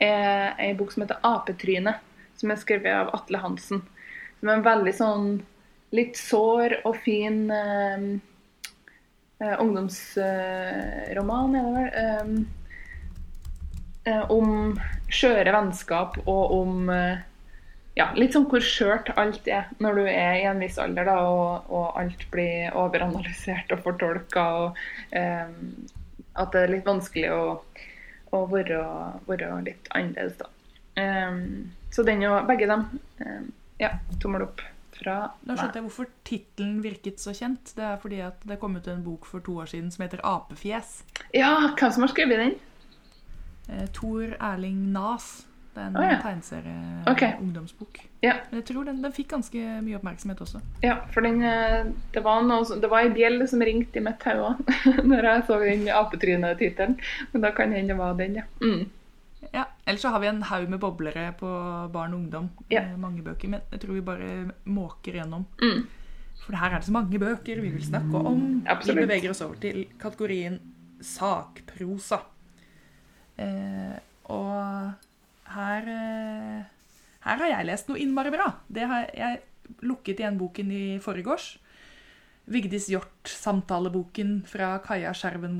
er 0.00 0.54
ei 0.62 0.74
bok 0.78 0.92
som 0.92 1.04
heter 1.04 1.20
'Apetryne', 1.22 1.96
som 2.38 2.50
er 2.50 2.60
skrevet 2.60 2.94
av 2.94 3.14
Atle 3.16 3.40
Hansen. 3.42 3.82
Som 4.40 4.48
er 4.48 4.58
en 4.58 4.66
veldig 4.66 4.94
sånn 4.94 5.30
litt 5.96 6.18
sår 6.20 6.82
og 6.84 6.98
fin 7.02 7.48
eh, 7.50 7.94
eh, 7.96 8.18
ungdomsroman, 9.38 11.54
er 11.54 11.64
det 11.64 11.72
vel. 11.76 11.88
Eh, 12.02 12.26
eh, 14.08 14.30
om 14.30 14.78
skjøre 15.12 15.52
vennskap 15.54 16.18
og 16.24 16.52
om 16.58 16.90
eh, 16.92 17.18
ja, 17.98 18.06
litt 18.14 18.32
sånn 18.36 18.46
hvor 18.50 18.62
skjørt 18.62 19.08
alt 19.18 19.48
er 19.50 19.64
når 19.82 19.92
du 19.98 20.04
er 20.06 20.34
i 20.38 20.46
en 20.46 20.60
viss 20.62 20.78
alder, 20.78 21.04
da, 21.08 21.16
og, 21.26 21.66
og 21.74 21.96
alt 21.98 22.20
blir 22.32 22.76
overanalysert 22.78 23.72
og 23.74 23.82
fortolka, 23.86 24.44
og 24.62 24.68
eh, 25.18 25.48
at 26.38 26.48
det 26.54 26.60
er 26.62 26.74
litt 26.76 26.86
vanskelig 26.86 27.30
å, 27.34 27.42
å 28.38 28.40
være, 28.52 28.78
være 29.26 29.46
litt 29.66 29.90
annerledes, 29.98 30.36
da. 30.38 30.46
Eh, 31.02 31.32
så 31.94 32.00
den 32.06 32.22
og 32.28 32.46
begge 32.50 32.66
dem. 32.70 32.82
eh, 33.24 33.42
ja, 33.82 33.90
tommel 34.22 34.42
opp 34.46 34.58
fra 34.98 35.16
Da 35.46 35.56
skjønte 35.56 35.80
jeg 35.80 35.86
hvorfor 35.86 36.08
tittelen 36.28 36.78
virket 36.84 37.22
så 37.22 37.34
kjent. 37.36 37.74
Det 37.76 37.84
er 37.84 37.98
fordi 38.02 38.22
at 38.24 38.42
det 38.48 38.58
kom 38.60 38.76
ut 38.76 38.88
en 38.90 39.04
bok 39.04 39.26
for 39.28 39.44
to 39.44 39.58
år 39.62 39.70
siden 39.70 39.90
som 39.94 40.04
heter 40.04 40.22
'Apefjes'. 40.24 41.02
Ja, 41.34 41.74
hvem 41.78 41.92
som 41.92 42.02
har 42.02 42.12
skrevet 42.14 42.38
den? 42.38 42.54
Eh, 43.68 43.86
Tor 43.92 44.34
Erling 44.40 44.92
Nas. 44.92 45.46
Det 45.74 45.84
er 45.84 45.88
en 45.88 45.96
oh, 45.96 46.04
ja. 46.04 46.18
tegneserie 46.22 47.02
Ok. 47.06 47.22
ungdomsbok. 47.40 47.98
Ja. 48.22 48.32
Men 48.50 48.60
jeg 48.60 48.64
tror 48.64 48.84
den, 48.84 49.02
den 49.04 49.12
fikk 49.14 49.28
ganske 49.30 49.58
mye 49.84 49.98
oppmerksomhet 50.00 50.40
også. 50.42 50.60
Ja, 50.82 50.96
for 51.14 51.20
den, 51.20 51.42
eh, 51.42 51.84
det 52.14 52.24
var, 52.24 52.42
noe, 52.42 52.64
det 52.82 52.90
var 52.90 53.06
ei 53.06 53.12
bjell 53.14 53.44
som 53.48 53.62
ringte 53.62 54.00
i 54.00 54.02
mitt 54.02 54.24
hode 54.26 54.56
når 55.10 55.28
jeg 55.28 55.44
så 55.46 55.58
den 55.62 55.86
apetryne-tittelen. 55.94 56.98
Men 57.32 57.46
da 57.46 57.52
kan 57.54 57.72
hende 57.76 57.94
det 57.94 57.98
var 58.00 58.16
den, 58.18 58.40
ja. 58.40 58.46
Mm. 58.64 58.88
Ja, 59.54 59.64
Ellers 59.86 60.02
så 60.02 60.10
har 60.12 60.20
vi 60.20 60.28
en 60.28 60.42
haug 60.42 60.68
med 60.68 60.80
boblere 60.82 61.28
på 61.38 61.48
barn 61.92 62.12
og 62.14 62.20
ungdom. 62.24 62.48
Ja. 62.70 62.82
Eh, 62.82 62.96
Mange 63.00 63.22
bøker. 63.22 63.48
Men 63.48 63.60
jeg 63.72 63.80
tror 63.84 63.94
vi 63.94 64.00
bare 64.04 64.30
måker 64.66 65.18
gjennom. 65.20 65.46
Mm. 65.62 65.86
For 66.44 66.56
her 66.56 66.74
er 66.74 66.80
det 66.82 66.88
så 66.88 66.94
mange 66.94 67.18
bøker 67.20 67.60
vi 67.62 67.70
vil 67.74 67.84
snakke 67.86 68.18
om. 68.18 68.42
Absolutt. 68.66 68.98
Vi 69.00 69.06
beveger 69.06 69.30
oss 69.32 69.42
over 69.44 69.58
til 69.62 69.84
kategorien 70.00 70.58
sakprosa. 71.04 72.20
Eh, 73.38 73.94
og 74.34 74.92
her 75.54 75.88
eh, 75.92 76.66
Her 77.24 77.40
har 77.42 77.50
jeg 77.52 77.66
lest 77.68 77.88
noe 77.90 77.98
innmari 78.02 78.30
bra. 78.34 78.50
Det 78.68 78.86
har 78.90 79.08
jeg 79.14 79.40
lukket 79.84 80.20
igjen 80.22 80.38
boken 80.40 80.70
i 80.72 80.84
forgårs. 81.02 81.56
Vigdis 82.48 82.86
Hjort, 82.88 83.28
samtaleboken 83.28 84.38
fra 84.48 84.78
Kaja 84.84 85.10
Skjerven 85.12 85.52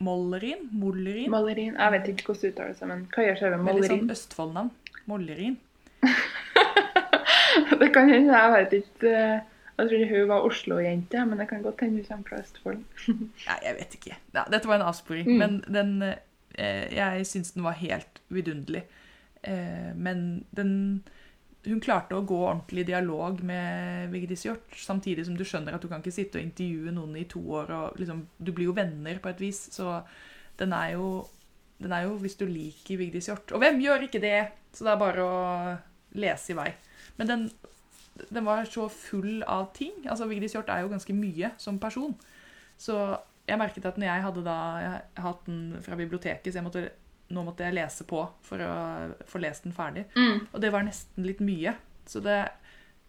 Molli- 0.00 0.56
Mollerin. 0.72 1.30
Mollerin. 1.32 1.76
Jeg 1.78 1.92
vet 1.92 2.08
ikke 2.12 2.26
hvordan 2.28 2.42
det 2.42 2.50
uttales, 2.52 2.80
men 2.90 3.06
Kaja 3.14 3.34
Skjerven 3.38 3.64
Veldig 3.66 3.88
sånn. 3.90 4.10
Østfold-navn. 4.12 4.70
Mollerin. 5.06 5.56
Det 7.80 7.88
kan 7.94 8.08
hende, 8.10 8.32
jeg 8.36 8.52
vet 8.52 8.72
ikke. 8.82 9.12
eh, 9.12 9.40
Jeg 9.78 9.88
tror 9.90 10.04
hun 10.10 10.28
var 10.28 10.44
Oslo-jente, 10.48 11.24
men 11.28 11.38
det 11.38 11.48
kan 11.50 11.62
godt 11.62 11.80
hende 11.84 12.00
hun 12.00 12.06
kommer 12.08 12.28
fra 12.28 12.38
Østfold. 12.40 12.78
Nei, 13.48 13.58
jeg 13.64 13.74
vet 13.78 13.94
ikke. 13.98 14.16
Ja, 14.34 14.44
dette 14.52 14.68
var 14.68 14.78
en 14.80 14.86
avsporing. 14.88 15.26
Mm. 15.28 15.38
Men 15.38 15.58
den 15.68 15.90
eh, 16.58 16.86
Jeg 16.96 17.26
syns 17.28 17.52
den 17.52 17.64
var 17.66 17.76
helt 17.80 18.20
vidunderlig. 18.32 18.84
Eh, 19.44 19.92
men 19.96 20.44
den 20.56 21.02
Hun 21.66 21.80
klarte 21.82 22.14
å 22.14 22.24
gå 22.26 22.36
ordentlig 22.46 22.84
i 22.84 22.90
dialog 22.92 23.40
med 23.46 24.12
Vigdis 24.12 24.44
Hjort, 24.46 24.76
samtidig 24.78 25.24
som 25.26 25.34
du 25.34 25.42
skjønner 25.46 25.74
at 25.74 25.82
du 25.82 25.88
kan 25.90 26.02
ikke 26.02 26.14
sitte 26.14 26.38
og 26.38 26.46
intervjue 26.46 26.94
noen 26.94 27.16
i 27.18 27.26
to 27.30 27.42
år, 27.42 27.72
og 27.74 28.00
liksom 28.00 28.26
Du 28.38 28.52
blir 28.52 28.70
jo 28.70 28.76
venner 28.76 29.18
på 29.22 29.32
et 29.32 29.42
vis, 29.42 29.66
så 29.74 30.00
den 30.60 30.72
er 30.72 30.94
jo 30.94 31.26
den 31.82 31.92
er 31.92 32.06
jo 32.06 32.16
hvis 32.20 32.38
du 32.40 32.46
liker 32.48 32.96
Vigdis 32.96 33.28
Hjort. 33.28 33.52
Og 33.52 33.60
hvem 33.60 33.80
gjør 33.82 34.06
ikke 34.06 34.22
det? 34.22 34.48
Så 34.72 34.86
det 34.86 34.92
er 34.92 35.00
bare 35.00 35.24
å 35.24 35.40
lese 36.16 36.54
i 36.54 36.56
vei. 36.56 36.70
Men 37.18 37.28
den, 37.30 37.42
den 38.30 38.46
var 38.46 38.64
så 38.70 38.86
full 38.92 39.42
av 39.44 39.70
ting. 39.76 39.98
Altså 40.06 40.28
Vigdis 40.30 40.56
Hjort 40.56 40.70
er 40.72 40.84
jo 40.84 40.92
ganske 40.92 41.16
mye 41.16 41.52
som 41.60 41.80
person. 41.82 42.16
Så 42.80 42.96
jeg 43.46 43.60
merket 43.60 43.88
at 43.88 43.98
når 44.00 44.08
jeg 44.08 44.24
hadde 44.24 44.44
da 44.44 44.56
Jeg 44.82 45.24
hatt 45.26 45.44
den 45.46 45.60
fra 45.84 45.98
biblioteket, 45.98 46.48
så 46.50 46.58
jeg 46.58 46.66
måtte, 46.66 46.88
nå 47.28 47.42
måtte 47.42 47.64
jeg 47.66 47.74
lese 47.74 48.04
på 48.06 48.20
for 48.46 48.62
å 48.62 48.74
få 49.26 49.40
lest 49.42 49.64
den 49.66 49.74
ferdig. 49.74 50.04
Mm. 50.16 50.46
Og 50.52 50.60
det 50.62 50.70
var 50.74 50.86
nesten 50.86 51.26
litt 51.26 51.40
mye. 51.44 51.74
Så 52.06 52.20
det 52.22 52.48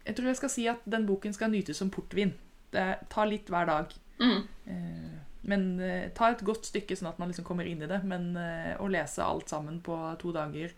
Jeg 0.08 0.16
tror 0.16 0.26
jeg 0.30 0.36
skal 0.38 0.50
si 0.50 0.62
at 0.70 0.84
den 0.88 1.04
boken 1.06 1.34
skal 1.36 1.50
nytes 1.52 1.76
som 1.76 1.90
portvin. 1.92 2.32
Det 2.72 2.86
tar 3.12 3.26
litt 3.28 3.50
hver 3.52 3.66
dag. 3.68 3.92
Mm. 4.20 4.40
Eh, 4.66 5.18
Men 5.48 5.80
eh, 5.80 6.08
ta 6.16 6.30
et 6.32 6.42
godt 6.44 6.66
stykke 6.66 6.96
sånn 6.96 7.10
at 7.12 7.18
man 7.18 7.28
liksom 7.30 7.44
kommer 7.44 7.64
inn 7.68 7.82
i 7.82 7.86
det. 7.86 8.00
Men 8.04 8.34
eh, 8.36 8.74
å 8.80 8.88
lese 8.88 9.22
alt 9.24 9.48
sammen 9.48 9.80
på 9.84 9.94
to 10.18 10.32
dager, 10.32 10.72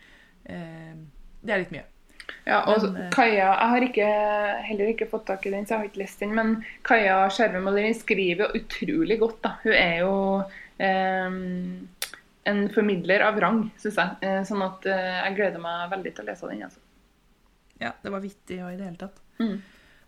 eh, 0.44 0.94
det 1.40 1.54
er 1.54 1.62
litt 1.64 1.72
mye. 1.72 1.86
Ja, 2.46 2.60
og 2.68 2.82
Men, 2.84 2.96
eh, 3.06 3.10
Kaja 3.10 3.46
Jeg 3.46 3.70
har 3.72 3.86
ikke, 3.86 4.08
heller 4.68 4.90
ikke 4.92 5.08
fått 5.10 5.26
tak 5.26 5.46
i 5.46 5.50
den, 5.54 5.64
så 5.66 5.74
jeg 5.74 5.78
har 5.78 5.88
ikke 5.88 6.02
lest 6.02 6.20
den. 6.20 6.34
Men 6.34 6.64
Kaja 6.86 7.28
Skjerve 7.30 7.94
skriver 7.94 8.46
jo 8.46 8.60
utrolig 8.60 9.18
godt. 9.20 9.40
da. 9.42 9.56
Hun 9.62 9.72
er 9.72 9.96
jo 10.00 10.14
eh, 10.78 11.30
en 12.48 12.62
formidler 12.72 13.24
av 13.26 13.40
rang, 13.40 13.64
syns 13.80 13.98
jeg. 14.00 14.16
Eh, 14.24 14.40
sånn 14.48 14.62
at 14.64 14.86
eh, 14.88 15.10
jeg 15.26 15.36
gleder 15.36 15.62
meg 15.62 15.90
veldig 15.92 16.14
til 16.16 16.24
å 16.24 16.30
lese 16.30 16.48
den. 16.50 16.62
altså. 16.68 16.80
Ja, 17.80 17.92
det 18.02 18.12
var 18.12 18.24
vittig 18.24 18.60
og 18.64 18.72
i 18.72 18.78
det 18.78 18.88
hele 18.88 19.00
tatt. 19.00 19.20
Mm. 19.40 19.58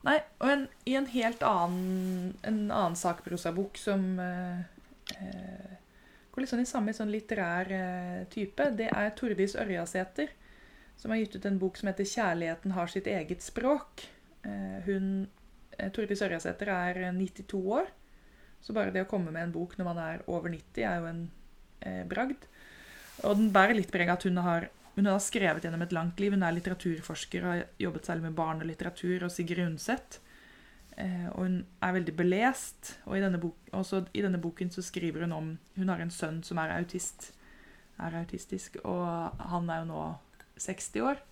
Nei, 0.03 0.19
og 0.43 0.49
en, 0.51 0.65
i 0.89 0.97
en 0.99 1.07
helt 1.13 1.45
annen, 1.47 2.33
en 2.43 2.63
annen 2.69 2.97
sakprosabok 2.99 3.79
som 3.79 4.19
eh, 4.21 4.65
eh, 5.15 5.77
går 6.33 6.43
litt 6.43 6.51
sånn 6.51 6.65
i 6.65 6.69
samme 6.69 6.95
sånn 6.97 7.13
litterær 7.13 7.71
eh, 7.77 8.23
type, 8.33 8.67
det 8.79 8.89
er 8.91 9.13
Tordis 9.17 9.55
Ørjasæter, 9.61 10.33
som 10.99 11.15
har 11.15 11.23
gitt 11.23 11.37
ut 11.37 11.47
en 11.49 11.61
bok 11.61 11.79
som 11.79 11.91
heter 11.91 12.09
'Kjærligheten 12.09 12.75
har 12.77 12.91
sitt 12.91 13.07
eget 13.07 13.45
språk'. 13.45 14.07
Eh, 14.43 14.79
hun, 14.89 15.29
Tordis 15.95 16.23
Ørjasæter 16.25 16.73
er 16.73 17.03
eh, 17.09 17.15
92 17.15 17.63
år, 17.79 17.87
så 18.61 18.75
bare 18.75 18.91
det 18.95 19.07
å 19.07 19.11
komme 19.11 19.31
med 19.31 19.49
en 19.49 19.55
bok 19.55 19.79
når 19.79 19.87
man 19.87 20.03
er 20.03 20.27
over 20.27 20.51
90, 20.51 20.83
er 20.83 20.99
jo 20.99 21.07
en 21.07 21.23
eh, 21.87 22.03
bragd. 22.09 22.49
Og 23.23 23.37
den 23.39 23.53
bærer 23.55 23.77
litt 23.77 23.93
preg 23.93 24.09
av 24.09 24.21
at 24.21 24.29
hun 24.29 24.41
har 24.43 24.71
hun 24.93 25.09
har 25.09 25.23
skrevet 25.25 25.65
gjennom 25.65 25.83
et 25.87 25.95
langt 25.97 26.21
liv. 26.21 26.35
Hun 26.35 26.45
er 26.45 26.53
litteraturforsker 26.53 27.45
og 27.45 27.53
har 27.53 27.63
jobbet 27.81 28.09
særlig 28.09 28.27
med 28.27 28.37
barn 28.37 28.61
og 28.61 29.33
Sigrid 29.33 29.65
Undset. 29.65 30.19
Eh, 31.01 31.29
og 31.33 31.47
hun 31.47 31.55
er 31.81 31.95
veldig 31.97 32.15
belest. 32.17 32.99
Og 33.07 33.17
i 33.17 33.23
denne, 33.23 33.41
bok, 33.41 33.57
i 34.13 34.25
denne 34.25 34.41
boken 34.41 34.71
så 34.71 34.83
skriver 34.85 35.25
hun 35.25 35.33
om 35.33 35.59
Hun 35.77 35.89
har 35.89 36.01
en 36.01 36.11
sønn 36.11 36.43
som 36.43 36.59
er 36.59 36.77
autist. 36.77 37.33
Er 37.99 38.19
autistisk. 38.21 38.77
Og 38.85 39.33
han 39.39 39.71
er 39.71 39.81
jo 39.81 39.91
nå 39.95 40.03
60 40.59 41.01
år. 41.01 41.23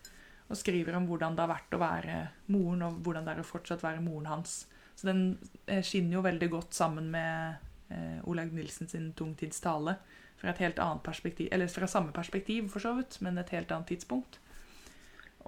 Og 0.48 0.56
skriver 0.56 0.96
om 0.96 1.06
hvordan 1.06 1.36
det 1.36 1.44
har 1.44 1.52
vært 1.52 1.76
å 1.76 1.82
være 1.82 2.14
moren, 2.48 2.82
og 2.82 3.02
hvordan 3.04 3.26
det 3.26 3.34
er 3.34 3.42
å 3.44 3.46
fortsatt 3.46 3.84
være 3.84 4.00
moren 4.02 4.26
hans. 4.26 4.64
Så 4.96 5.06
den 5.06 5.36
eh, 5.66 5.84
skinner 5.84 6.18
jo 6.18 6.24
veldig 6.24 6.48
godt 6.50 6.74
sammen 6.74 7.12
med 7.12 7.60
eh, 7.92 8.18
Olaug 8.24 8.56
Nilsen 8.56 8.88
sin 8.88 9.12
'Tungtids 9.12 9.60
tale' 9.60 9.98
fra 10.40 10.50
et 10.50 10.62
helt 10.64 10.78
annet 10.80 11.02
perspektiv, 11.04 11.48
eller 11.52 11.68
fra 11.68 11.86
samme 11.86 12.12
perspektiv 12.16 12.70
for 12.72 12.80
så 12.80 12.94
vidt, 12.96 13.20
men 13.20 13.38
et 13.38 13.52
helt 13.54 13.70
annet 13.72 13.92
tidspunkt. 13.92 14.40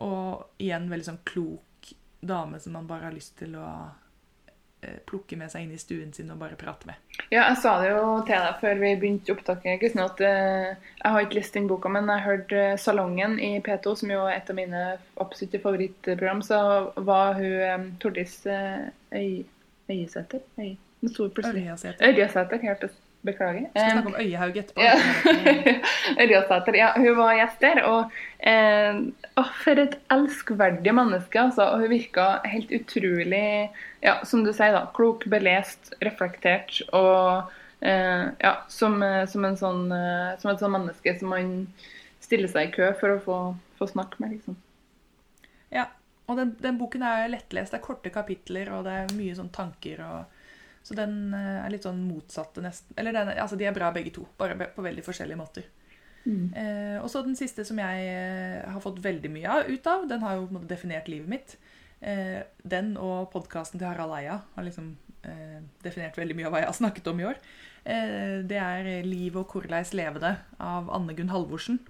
Og 0.05 0.63
igjen 0.63 0.91
veldig 0.93 1.09
sånn 1.09 1.25
klok 1.29 1.93
dame 2.23 2.61
som 2.61 2.77
man 2.77 2.87
bare 2.87 3.09
har 3.09 3.15
lyst 3.17 3.35
til 3.41 3.57
å 3.59 3.69
eh, 4.85 5.01
plukke 5.09 5.37
med 5.41 5.51
seg 5.53 5.65
inn 5.65 5.73
i 5.75 5.81
stuen 5.81 6.13
sin 6.15 6.31
og 6.33 6.39
bare 6.43 6.59
prate 6.61 6.89
med. 6.91 7.01
Ja, 7.33 7.49
jeg 7.49 7.59
sa 7.65 7.75
det 7.83 7.91
jo 7.91 8.05
til 8.29 8.37
deg 8.37 8.61
før 8.61 8.83
vi 8.85 8.93
begynte 9.01 9.35
opptaket, 9.35 9.89
sånn 9.95 10.05
at 10.05 10.23
eh, 10.29 10.69
jeg 11.01 11.17
har 11.17 11.27
ikke 11.27 11.41
lest 11.41 11.59
den 11.59 11.73
boka, 11.73 11.93
men 11.93 12.13
jeg 12.13 12.27
hørte 12.29 12.63
eh, 12.69 12.79
Salongen 12.81 13.39
i 13.43 13.53
P2, 13.65 13.97
som 14.03 14.15
jo 14.15 14.23
er 14.29 14.37
et 14.37 14.53
av 14.53 14.61
mine 14.61 14.85
absolutte 15.25 15.63
favorittprogram, 15.65 16.45
så 16.47 16.63
var 17.01 17.41
hun 17.41 17.93
Tordis 18.03 18.43
Øy, 18.47 19.43
Øyesæter? 19.89 20.45
Øy. 20.61 20.77
Ørjasæter. 21.03 22.05
Ørjasæter, 22.07 22.93
Beklager. 23.23 23.69
Skal 23.71 23.83
vi 23.83 23.87
Eh, 23.87 23.93
snakke 23.93 24.09
om 24.09 24.21
Øyehaug 24.21 24.57
etterpå? 24.57 24.83
Ja. 24.83 24.95
Ja, 26.83 26.93
hun 26.97 27.17
var 27.17 27.35
gjest 27.39 27.61
der. 27.63 27.81
Og 27.87 28.11
eh, 28.51 28.99
å, 29.39 29.45
for 29.63 29.79
et 29.79 29.97
elskverdig 30.11 30.95
menneske. 30.95 31.41
Altså. 31.41 31.69
Og 31.71 31.85
hun 31.85 31.93
virka 31.93 32.41
helt 32.51 32.73
utrolig, 32.75 33.71
ja, 34.03 34.17
som 34.27 34.43
du 34.45 34.51
sier, 34.53 34.75
da, 34.75 34.85
klok, 34.97 35.29
belest, 35.31 35.95
reflektert. 36.03 36.81
Og 36.93 37.53
eh, 37.81 38.27
ja, 38.43 38.55
som, 38.69 38.99
eh, 39.07 39.23
som, 39.31 39.47
en 39.47 39.59
sånn, 39.61 39.87
eh, 39.95 40.35
som 40.43 40.51
et 40.53 40.63
sånn 40.63 40.75
menneske 40.75 41.15
som 41.21 41.31
man 41.37 41.55
stiller 42.23 42.51
seg 42.51 42.71
i 42.71 42.75
kø 42.75 42.91
for 42.99 43.15
å 43.17 43.23
få, 43.23 43.41
få 43.79 43.91
snakke 43.95 44.19
med. 44.23 44.37
liksom. 44.39 44.59
Ja, 45.73 45.87
og 46.27 46.39
den, 46.43 46.57
den 46.63 46.79
boken 46.81 47.03
er 47.07 47.31
lettlest. 47.31 47.71
Det 47.75 47.79
er 47.81 47.87
korte 47.87 48.11
kapitler, 48.15 48.71
og 48.75 48.87
det 48.87 48.99
er 49.05 49.15
mye 49.17 49.39
sånn 49.39 49.53
tanker. 49.55 50.03
og 50.03 50.32
Så 50.83 50.97
den 50.99 51.35
eh, 51.35 51.61
er 51.63 51.71
litt 51.71 51.87
sånn 51.87 52.03
motsatte, 52.09 52.65
nesten. 52.65 52.97
Eller 52.99 53.15
den, 53.15 53.35
altså, 53.37 53.59
de 53.59 53.69
er 53.69 53.77
bra 53.77 53.93
begge 53.95 54.15
to, 54.15 54.27
bare 54.39 54.59
på 54.75 54.85
veldig 54.85 55.05
forskjellige 55.07 55.41
måter. 55.41 55.69
Eh, 56.55 56.99
og 57.03 57.09
så 57.11 57.23
den 57.27 57.37
siste 57.39 57.65
som 57.67 57.79
jeg 57.83 58.07
eh, 58.07 58.63
har 58.63 58.83
fått 58.83 59.01
veldig 59.03 59.31
mye 59.33 59.55
av, 59.57 59.71
ut 59.71 59.89
av, 59.91 60.07
den 60.11 60.23
har 60.23 60.37
jo 60.37 60.45
på 60.47 60.53
en 60.53 60.59
måte 60.61 60.71
definert 60.71 61.11
livet 61.11 61.31
mitt. 61.31 61.57
Eh, 62.01 62.43
den 62.63 62.95
og 62.99 63.31
podkasten 63.35 63.81
til 63.81 63.89
Harald 63.89 64.15
Eia 64.19 64.39
har 64.55 64.67
liksom 64.67 64.93
eh, 65.27 65.59
definert 65.83 66.19
veldig 66.19 66.39
mye 66.39 66.49
av 66.49 66.55
hva 66.55 66.63
jeg 66.63 66.71
har 66.71 66.79
snakket 66.79 67.11
om 67.13 67.23
i 67.23 67.29
år. 67.31 67.43
Det 67.83 68.59
er 68.63 69.03
'Liv 69.03 69.35
og 69.35 69.49
korleis 69.51 69.91
leve 69.91 70.21
det' 70.23 70.37
av 70.63 70.87
Anne 70.95 71.17
Gunn 71.19 71.33
Halvorsen. 71.35 71.81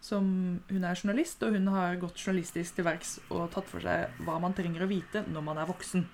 Som, 0.00 0.62
hun 0.70 0.84
er 0.84 0.96
journalist, 0.96 1.42
og 1.42 1.52
hun 1.52 1.66
har 1.68 1.98
gått 2.00 2.16
journalistisk 2.16 2.76
til 2.76 2.86
verks 2.86 3.18
og 3.28 3.50
tatt 3.52 3.68
for 3.68 3.84
seg 3.84 4.08
hva 4.24 4.38
man 4.40 4.54
trenger 4.56 4.86
å 4.86 4.88
vite 4.88 5.26
når 5.28 5.44
man 5.44 5.58
er 5.60 5.68
voksen. 5.68 6.06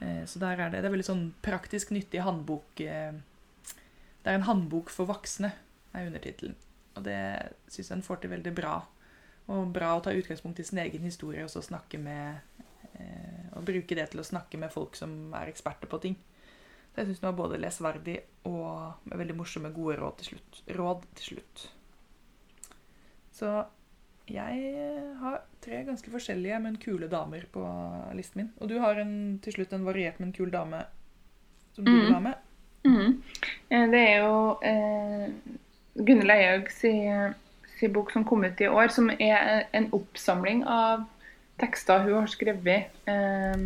Eh, 0.00 0.24
så 0.26 0.38
der 0.42 0.60
er 0.60 0.70
det, 0.70 0.82
det 0.82 0.88
er 0.88 0.94
veldig 0.94 1.08
sånn 1.08 1.24
praktisk 1.42 1.90
nyttig 1.94 2.22
håndbok 2.22 2.82
eh, 2.84 3.16
Det 4.22 4.30
er 4.30 4.38
en 4.38 4.46
håndbok 4.46 4.92
for 4.94 5.10
voksne, 5.10 5.50
er 5.96 6.10
undertittelen. 6.10 6.54
Og 6.98 7.04
det 7.06 7.18
syns 7.66 7.88
jeg 7.88 7.94
den 7.96 8.06
får 8.06 8.22
til 8.22 8.32
veldig 8.34 8.54
bra. 8.54 8.76
Og 9.48 9.70
bra 9.72 9.94
å 9.96 10.02
ta 10.04 10.12
utgangspunkt 10.12 10.60
i 10.60 10.66
sin 10.68 10.80
egen 10.82 11.06
historie 11.06 11.44
og 11.46 11.52
så 11.52 11.62
snakke 11.64 12.00
med 12.02 12.40
eh, 12.98 13.46
Og 13.56 13.64
bruke 13.66 13.96
det 13.96 14.10
til 14.12 14.20
å 14.20 14.26
snakke 14.26 14.60
med 14.60 14.74
folk 14.74 14.98
som 14.98 15.32
er 15.38 15.50
eksperter 15.50 15.90
på 15.90 16.02
ting. 16.04 16.18
Så 16.92 17.02
jeg 17.02 17.10
syns 17.10 17.22
den 17.22 17.30
var 17.30 17.40
både 17.40 17.60
lesverdig 17.62 18.18
og 18.48 19.08
med 19.08 19.20
veldig 19.20 19.36
morsomme, 19.38 19.72
gode 19.74 19.98
råd 20.00 20.20
til 20.20 20.32
slutt. 20.32 20.62
Råd 20.78 21.04
til 21.18 21.26
slutt. 21.32 21.66
Så 23.38 23.50
jeg 24.28 25.14
har 25.20 25.40
tre 25.64 25.84
ganske 25.86 26.10
forskjellige, 26.10 26.58
men 26.62 26.76
kule 26.76 27.08
damer 27.08 27.44
på 27.52 27.62
listen 28.14 28.42
min. 28.42 28.50
Og 28.60 28.68
du 28.68 28.78
har 28.82 29.00
en, 29.00 29.38
til 29.42 29.52
slutt 29.52 29.72
en 29.72 29.84
variert, 29.86 30.20
men 30.20 30.32
kul 30.32 30.50
dame 30.50 30.82
som 31.74 31.84
du 31.84 31.90
vil 31.92 32.04
Mhm. 32.10 32.12
ha 32.14 32.20
med. 32.20 32.34
Mhm. 32.84 33.22
Eh, 33.70 33.86
Det 33.90 34.00
er 34.08 34.18
jo 34.24 34.58
eh, 34.62 35.28
Gunhild 35.96 36.30
Eihaug 36.30 36.70
si, 36.70 36.92
si 37.78 37.88
bok 37.88 38.10
som 38.12 38.24
kom 38.24 38.44
ut 38.44 38.60
i 38.60 38.66
år, 38.68 38.88
som 38.90 39.10
er 39.10 39.64
en 39.72 39.88
oppsamling 39.92 40.64
av 40.66 41.06
tekster 41.58 41.98
hun 42.04 42.20
har 42.20 42.26
skrevet. 42.26 42.84
Eh, 43.06 43.56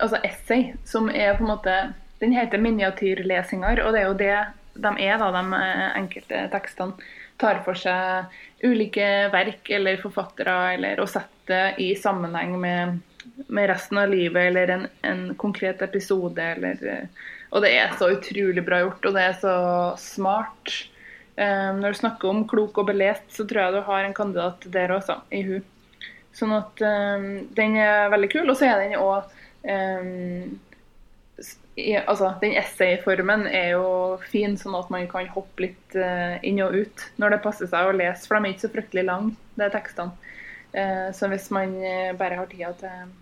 altså 0.00 0.18
essay, 0.24 0.72
som 0.84 1.08
er 1.10 1.36
på 1.36 1.44
en 1.44 1.50
måte 1.56 1.94
Den 2.20 2.32
heter 2.32 2.58
'Miniatyrlesinger', 2.58 3.82
og 3.84 3.92
det 3.92 4.00
er 4.00 4.06
jo 4.06 4.14
det 4.14 4.46
de 4.76 4.88
er, 5.04 5.18
da, 5.18 5.30
de 5.30 5.54
eh, 5.54 5.98
enkelte 5.98 6.48
tekstene. 6.50 6.92
Tar 7.40 7.62
for 7.66 7.78
seg 7.78 8.30
ulike 8.64 9.06
verk 9.32 9.70
eller 9.74 10.00
forfattere, 10.00 10.54
eller 10.76 11.02
å 11.02 11.08
sette 11.10 11.30
det 11.50 11.74
i 11.82 11.90
sammenheng 11.98 12.54
med, 12.60 13.00
med 13.48 13.68
resten 13.68 14.00
av 14.00 14.12
livet, 14.12 14.48
eller 14.48 14.70
en, 14.74 14.86
en 15.04 15.22
konkret 15.40 15.82
episode, 15.84 16.40
eller 16.40 16.80
eh, 16.88 17.22
Og 17.50 17.62
det 17.62 17.74
er 17.76 17.92
så 17.98 18.08
utrolig 18.14 18.64
bra 18.66 18.80
gjort, 18.82 19.04
og 19.06 19.14
det 19.14 19.28
er 19.28 19.38
så 19.42 19.56
smart. 20.00 20.72
Um, 21.34 21.80
når 21.82 21.94
du 21.94 21.98
snakker 21.98 22.30
om 22.30 22.44
klok 22.50 22.78
og 22.78 22.88
belest, 22.92 23.26
så 23.34 23.46
tror 23.46 23.64
jeg 23.64 23.74
du 23.74 23.86
har 23.86 24.04
en 24.06 24.14
kandidat 24.14 24.66
der 24.74 24.94
også, 24.94 25.20
i 25.34 25.42
hun. 25.46 25.64
Sånn 26.34 26.54
at 26.54 26.82
um, 26.82 27.28
den 27.54 27.76
er 27.78 28.10
veldig 28.14 28.30
kul, 28.32 28.48
og 28.48 28.58
så 28.58 28.70
er 28.70 28.82
den 28.82 28.98
òg 28.98 29.30
altså, 31.76 32.34
Den 32.40 32.54
essayformen 32.58 33.46
er 33.50 33.74
jo 33.74 33.86
fin, 34.30 34.56
sånn 34.58 34.76
at 34.78 34.90
man 34.94 35.08
kan 35.10 35.26
hoppe 35.34 35.66
litt 35.66 35.96
uh, 35.98 36.38
inn 36.46 36.62
og 36.62 36.76
ut 36.84 37.06
når 37.18 37.34
det 37.34 37.42
passer 37.42 37.70
seg 37.70 37.88
å 37.88 37.96
lese. 37.96 38.28
For 38.28 38.38
de 38.38 38.46
er 38.46 38.54
ikke 38.54 38.66
så 38.66 38.74
fryktelig 38.76 39.06
lange, 39.08 39.34
de 39.58 39.70
tekstene. 39.74 40.32
Uh, 40.74 41.10
så 41.14 41.30
hvis 41.30 41.50
man 41.54 41.74
eh, 41.86 42.10
bare 42.18 42.40
har 42.40 42.50
tida 42.50 42.72
til 42.78 43.12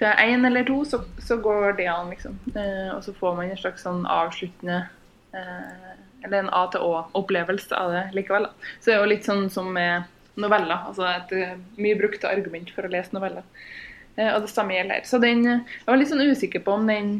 til 0.00 0.08
én 0.08 0.46
eller 0.48 0.64
to, 0.64 0.78
så, 0.88 1.02
så 1.20 1.36
går 1.36 1.74
det 1.76 1.84
an, 1.92 2.08
liksom. 2.10 2.38
Uh, 2.56 2.96
og 2.96 3.02
så 3.04 3.12
får 3.14 3.34
man 3.36 3.50
en 3.52 3.58
slags 3.60 3.84
sånn 3.84 4.06
avsluttende 4.08 4.86
Eller 5.32 6.38
en 6.38 6.48
A-til-Å-opplevelse 6.52 7.76
av 7.76 7.92
det 7.92 8.02
likevel. 8.16 8.48
Så 8.80 8.90
det 8.90 8.94
er 8.94 8.98
jo 9.00 9.10
litt 9.10 9.28
sånn 9.28 9.46
som 9.52 9.70
med 9.72 10.08
noveller. 10.40 10.88
Altså 10.88 11.06
et 11.08 11.32
mye 11.80 11.96
brukte 11.96 12.28
argument 12.28 12.68
for 12.72 12.84
å 12.84 12.90
lese 12.92 13.14
noveller. 13.16 13.46
Og 14.16 14.44
det 14.44 14.50
samme 14.52 14.76
gjelder 14.76 15.00
her. 15.00 15.06
Så 15.08 15.20
den 15.22 15.44
Jeg 15.48 15.88
var 15.88 15.98
litt 15.98 16.12
sånn 16.12 16.24
usikker 16.24 16.64
på 16.66 16.76
om 16.76 16.86
den 16.88 17.14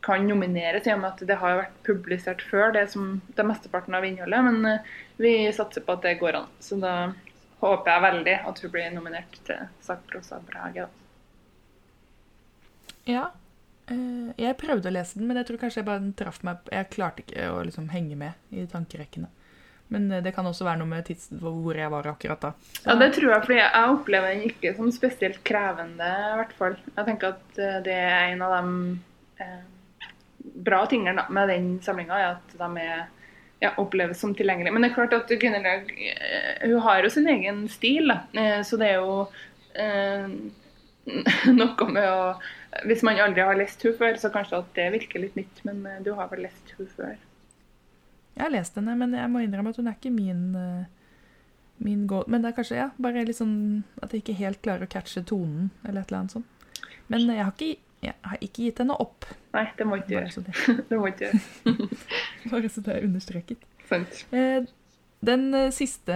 kan 0.00 0.26
nomineres, 0.26 0.86
i 0.86 0.92
og 0.94 1.00
med 1.02 1.10
at 1.10 1.24
det 1.26 1.38
har 1.40 1.58
vært 1.62 1.80
publisert 1.86 2.42
før, 2.46 2.70
det 2.76 2.86
som 2.92 3.18
det 3.36 3.46
mesteparten 3.46 3.96
av 3.96 4.06
innholdet. 4.06 4.44
Men 4.46 4.68
eh, 4.68 4.94
vi 5.20 5.34
satser 5.56 5.84
på 5.84 5.96
at 5.96 6.06
det 6.06 6.18
går 6.20 6.38
an. 6.42 6.48
Så 6.62 6.78
da 6.80 6.94
håper 7.60 7.92
jeg 7.92 8.06
veldig 8.06 8.36
at 8.52 8.62
hun 8.62 8.72
blir 8.74 8.94
nominert 8.94 9.40
til 9.46 9.66
sakprosa 9.84 10.40
Brage. 10.46 10.86
Ja. 13.08 13.30
eh, 13.90 14.30
jeg 14.38 14.60
prøvde 14.60 14.92
å 14.92 14.94
lese 14.94 15.18
den, 15.18 15.28
men 15.30 15.40
jeg 15.40 15.50
tror 15.50 15.62
kanskje 15.64 15.82
jeg 15.82 15.90
bare 15.90 16.04
den 16.04 16.16
traff 16.16 16.42
meg 16.46 16.70
Jeg 16.70 16.90
klarte 16.94 17.24
ikke 17.24 17.50
å 17.50 17.60
liksom 17.66 17.90
henge 17.94 18.18
med 18.20 18.54
i 18.54 18.66
tankerekkene. 18.70 19.30
Men 19.90 20.10
eh, 20.12 20.22
det 20.24 20.32
kan 20.36 20.46
også 20.46 20.66
være 20.66 20.80
noe 20.80 20.90
med 20.90 21.06
tids 21.08 21.28
hvor 21.42 21.76
jeg 21.76 21.90
var 21.92 22.08
akkurat 22.12 22.46
da. 22.46 22.52
Ja, 22.84 22.96
det 23.00 23.12
tror 23.16 23.34
jeg, 23.34 23.44
fordi 23.46 23.60
jeg 23.60 23.94
opplever 23.94 24.34
den 24.34 24.46
ikke 24.50 24.74
som 24.76 24.90
spesielt 24.94 25.40
krevende, 25.46 26.10
i 26.30 26.36
hvert 26.40 26.56
fall. 26.58 26.76
Jeg 26.94 27.08
tenker 27.08 27.34
at 27.34 27.60
eh, 27.60 27.78
det 27.86 27.96
er 27.96 28.28
en 28.30 28.44
av 28.46 28.56
de 28.56 29.42
eh, 29.42 30.12
bra 30.70 30.84
tingene 30.90 31.26
med 31.34 31.50
den 31.52 31.72
samlinga, 31.84 32.20
at 32.36 32.54
de 32.60 32.70
er, 32.84 33.02
ja, 33.60 33.74
oppleves 33.82 34.22
som 34.22 34.34
tilgjengelige. 34.36 34.72
Men 34.74 34.86
det 34.86 34.92
er 34.92 34.96
klart 34.96 35.16
at 35.18 35.34
Gunnhild 35.42 35.66
eh, 35.66 36.64
hun 36.68 36.80
har 36.86 37.02
jo 37.04 37.12
sin 37.12 37.28
egen 37.28 37.66
stil. 37.72 38.14
Så 38.64 38.78
det 38.80 38.92
er 38.92 39.02
jo 39.02 39.24
eh, 39.74 40.30
noe 41.60 41.90
med 41.90 42.06
å 42.06 42.22
Hvis 42.86 43.02
man 43.02 43.18
aldri 43.18 43.42
har 43.42 43.58
lest 43.58 43.82
henne 43.82 43.98
før, 43.98 44.14
så 44.22 44.30
kanskje 44.30 44.60
at 44.62 44.68
det 44.76 44.92
virker 44.94 45.24
litt 45.24 45.34
nytt, 45.34 45.64
men 45.66 45.82
du 46.06 46.12
har 46.14 46.30
vel 46.30 46.44
lest 46.46 46.70
henne 46.76 46.86
før? 46.94 47.16
Jeg 48.40 48.46
har 48.48 48.54
lest 48.56 48.78
henne, 48.80 48.96
men 48.96 49.12
jeg 49.18 49.28
må 49.32 49.42
innrømme 49.44 49.74
at 49.74 49.78
hun 49.80 49.90
er 49.92 49.98
ikke 49.98 50.12
min 50.14 50.42
eh, 50.56 50.88
min 51.80 52.06
goal. 52.08 52.24
Men 52.28 52.42
det 52.42 52.50
er 52.50 52.56
kanskje 52.58 52.76
ja, 52.80 52.88
bare 53.00 53.22
litt 53.24 53.38
sånn 53.38 53.54
at 54.04 54.12
jeg 54.12 54.20
ikke 54.24 54.38
helt 54.40 54.60
klarer 54.64 54.84
å 54.84 54.90
catche 54.92 55.22
tonen, 55.28 55.70
eller 55.84 56.02
et 56.02 56.10
eller 56.10 56.18
annet 56.22 56.34
sånt. 56.36 56.66
Men 57.10 57.24
jeg 57.32 57.40
har 57.44 57.54
ikke, 57.54 57.70
jeg 58.04 58.16
har 58.32 58.42
ikke 58.44 58.66
gitt 58.66 58.82
henne 58.82 58.96
opp. 59.00 59.24
Nei, 59.56 59.64
det 59.78 59.86
må 59.88 59.96
ikke 60.00 60.14
gjøre. 60.18 60.44
det, 60.44 60.84
Det 60.90 60.98
må 61.00 61.08
ikke 61.10 61.30
gjøre. 61.30 61.86
bare 62.52 62.72
så 62.72 62.84
det 62.84 62.96
er 62.98 63.08
understreket. 63.08 63.64
Sant. 63.88 64.20
Eh, 64.36 64.68
Den 65.24 65.48
eh, 65.56 65.70
siste 65.76 66.14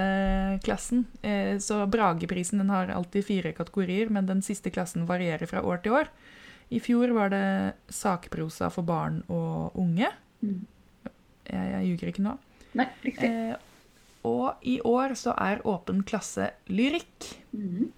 klassen, 0.65 1.07
eh, 1.25 1.57
så 1.61 1.83
Brageprisen 1.93 2.61
den 2.63 2.71
har 2.73 2.93
alltid 2.95 3.27
fire 3.27 3.53
kategorier, 3.57 4.13
men 4.13 4.29
den 4.31 4.41
siste 4.45 4.73
klassen 4.73 5.09
varierer 5.09 5.49
fra 5.51 5.61
år 5.65 5.83
til 5.85 5.97
år. 5.99 6.13
I 6.73 6.81
fjor 6.81 7.13
var 7.13 7.29
det 7.33 7.45
sakprosa 7.93 8.71
for 8.73 8.87
barn 8.89 9.23
og 9.29 9.77
unge. 9.81 10.09
Mm. 10.45 10.63
Jeg, 11.55 11.71
jeg 11.75 11.91
ljuger 11.91 12.11
ikke 12.13 12.27
nå. 12.27 12.35
Nei, 12.79 12.89
riktig. 13.05 13.31
Eh, 13.31 13.55
og 14.25 14.65
i 14.67 14.79
år 14.89 15.15
så 15.19 15.35
er 15.37 15.63
åpen 15.69 16.03
klasse 16.09 16.51
lyrikk. 16.73 17.29
Mm. 17.55 17.91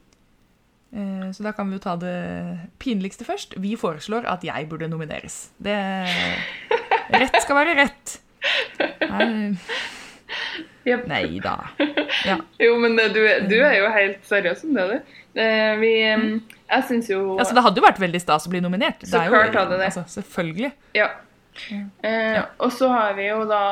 Eh, 0.97 1.27
så 1.33 1.47
da 1.47 1.53
kan 1.57 1.69
vi 1.71 1.79
jo 1.79 1.83
ta 1.85 1.97
det 2.01 2.17
pinligste 2.83 3.27
først. 3.27 3.57
Vi 3.63 3.75
foreslår 3.79 4.27
at 4.31 4.45
jeg 4.47 4.69
burde 4.71 4.91
nomineres. 4.91 5.47
Det 5.59 5.77
Rett 7.07 7.37
skal 7.43 7.61
være 7.61 7.77
rett. 7.79 8.17
Nei, 9.07 9.55
Jep. 10.87 11.07
nei 11.11 11.39
da. 11.43 11.55
Ja. 12.27 12.37
Jo, 12.63 12.77
men 12.83 12.99
du, 12.99 13.21
du 13.51 13.57
er 13.61 13.77
jo 13.79 13.91
helt 13.95 14.27
seriøs 14.27 14.65
om 14.67 14.75
det, 14.77 14.87
du. 14.91 15.15
Vi 15.83 15.93
eh, 16.01 16.27
Jeg 16.71 16.85
syns 16.89 17.11
jo 17.11 17.37
Altså, 17.37 17.55
det 17.55 17.63
hadde 17.67 17.79
jo 17.83 17.85
vært 17.85 18.01
veldig 18.03 18.21
stas 18.23 18.47
å 18.49 18.53
bli 18.53 18.63
nominert. 18.65 19.05
Så 19.07 19.21
er 19.21 19.29
jo, 19.31 19.37
klart 19.37 19.59
hadde 19.59 19.79
det. 19.79 19.91
Altså, 19.93 20.07
selvfølgelig. 20.17 20.73
Ja. 20.99 21.11
Eh, 22.03 22.43
Og 22.59 22.73
så 22.73 22.89
har 22.93 23.15
vi 23.19 23.29
jo 23.29 23.45
da 23.49 23.63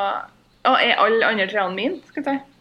Å, 0.65 0.73
er 0.81 0.97
alle 0.97 1.27
andre 1.29 1.47
treene 1.47 1.75
mine, 1.77 2.01
skal 2.09 2.23
jeg 2.23 2.39
si? 2.39 2.51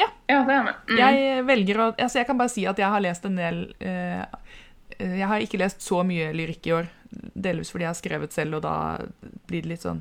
Ja. 0.00 0.06
Ja, 0.28 0.38
det 0.48 0.54
er 0.56 0.62
med. 0.64 0.74
Mm. 0.88 0.98
Jeg 1.02 1.44
velger 1.44 1.80
å 1.82 1.86
Altså, 1.92 2.18
jeg 2.22 2.26
kan 2.30 2.38
bare 2.40 2.52
si 2.52 2.64
at 2.66 2.78
jeg 2.80 2.88
har 2.88 3.04
lest 3.04 3.26
en 3.28 3.36
del 3.36 3.62
eh, 3.80 4.22
eh, 4.96 5.16
Jeg 5.20 5.28
har 5.28 5.44
ikke 5.44 5.60
lest 5.60 5.84
så 5.84 6.00
mye 6.06 6.30
lyrikk 6.36 6.70
i 6.70 6.76
år. 6.80 6.88
Delvis 7.36 7.72
fordi 7.72 7.84
jeg 7.84 7.92
har 7.92 8.00
skrevet 8.00 8.32
selv, 8.32 8.56
og 8.56 8.62
da 8.64 8.74
blir 9.50 9.66
det 9.66 9.74
litt 9.74 9.84
sånn 9.84 10.00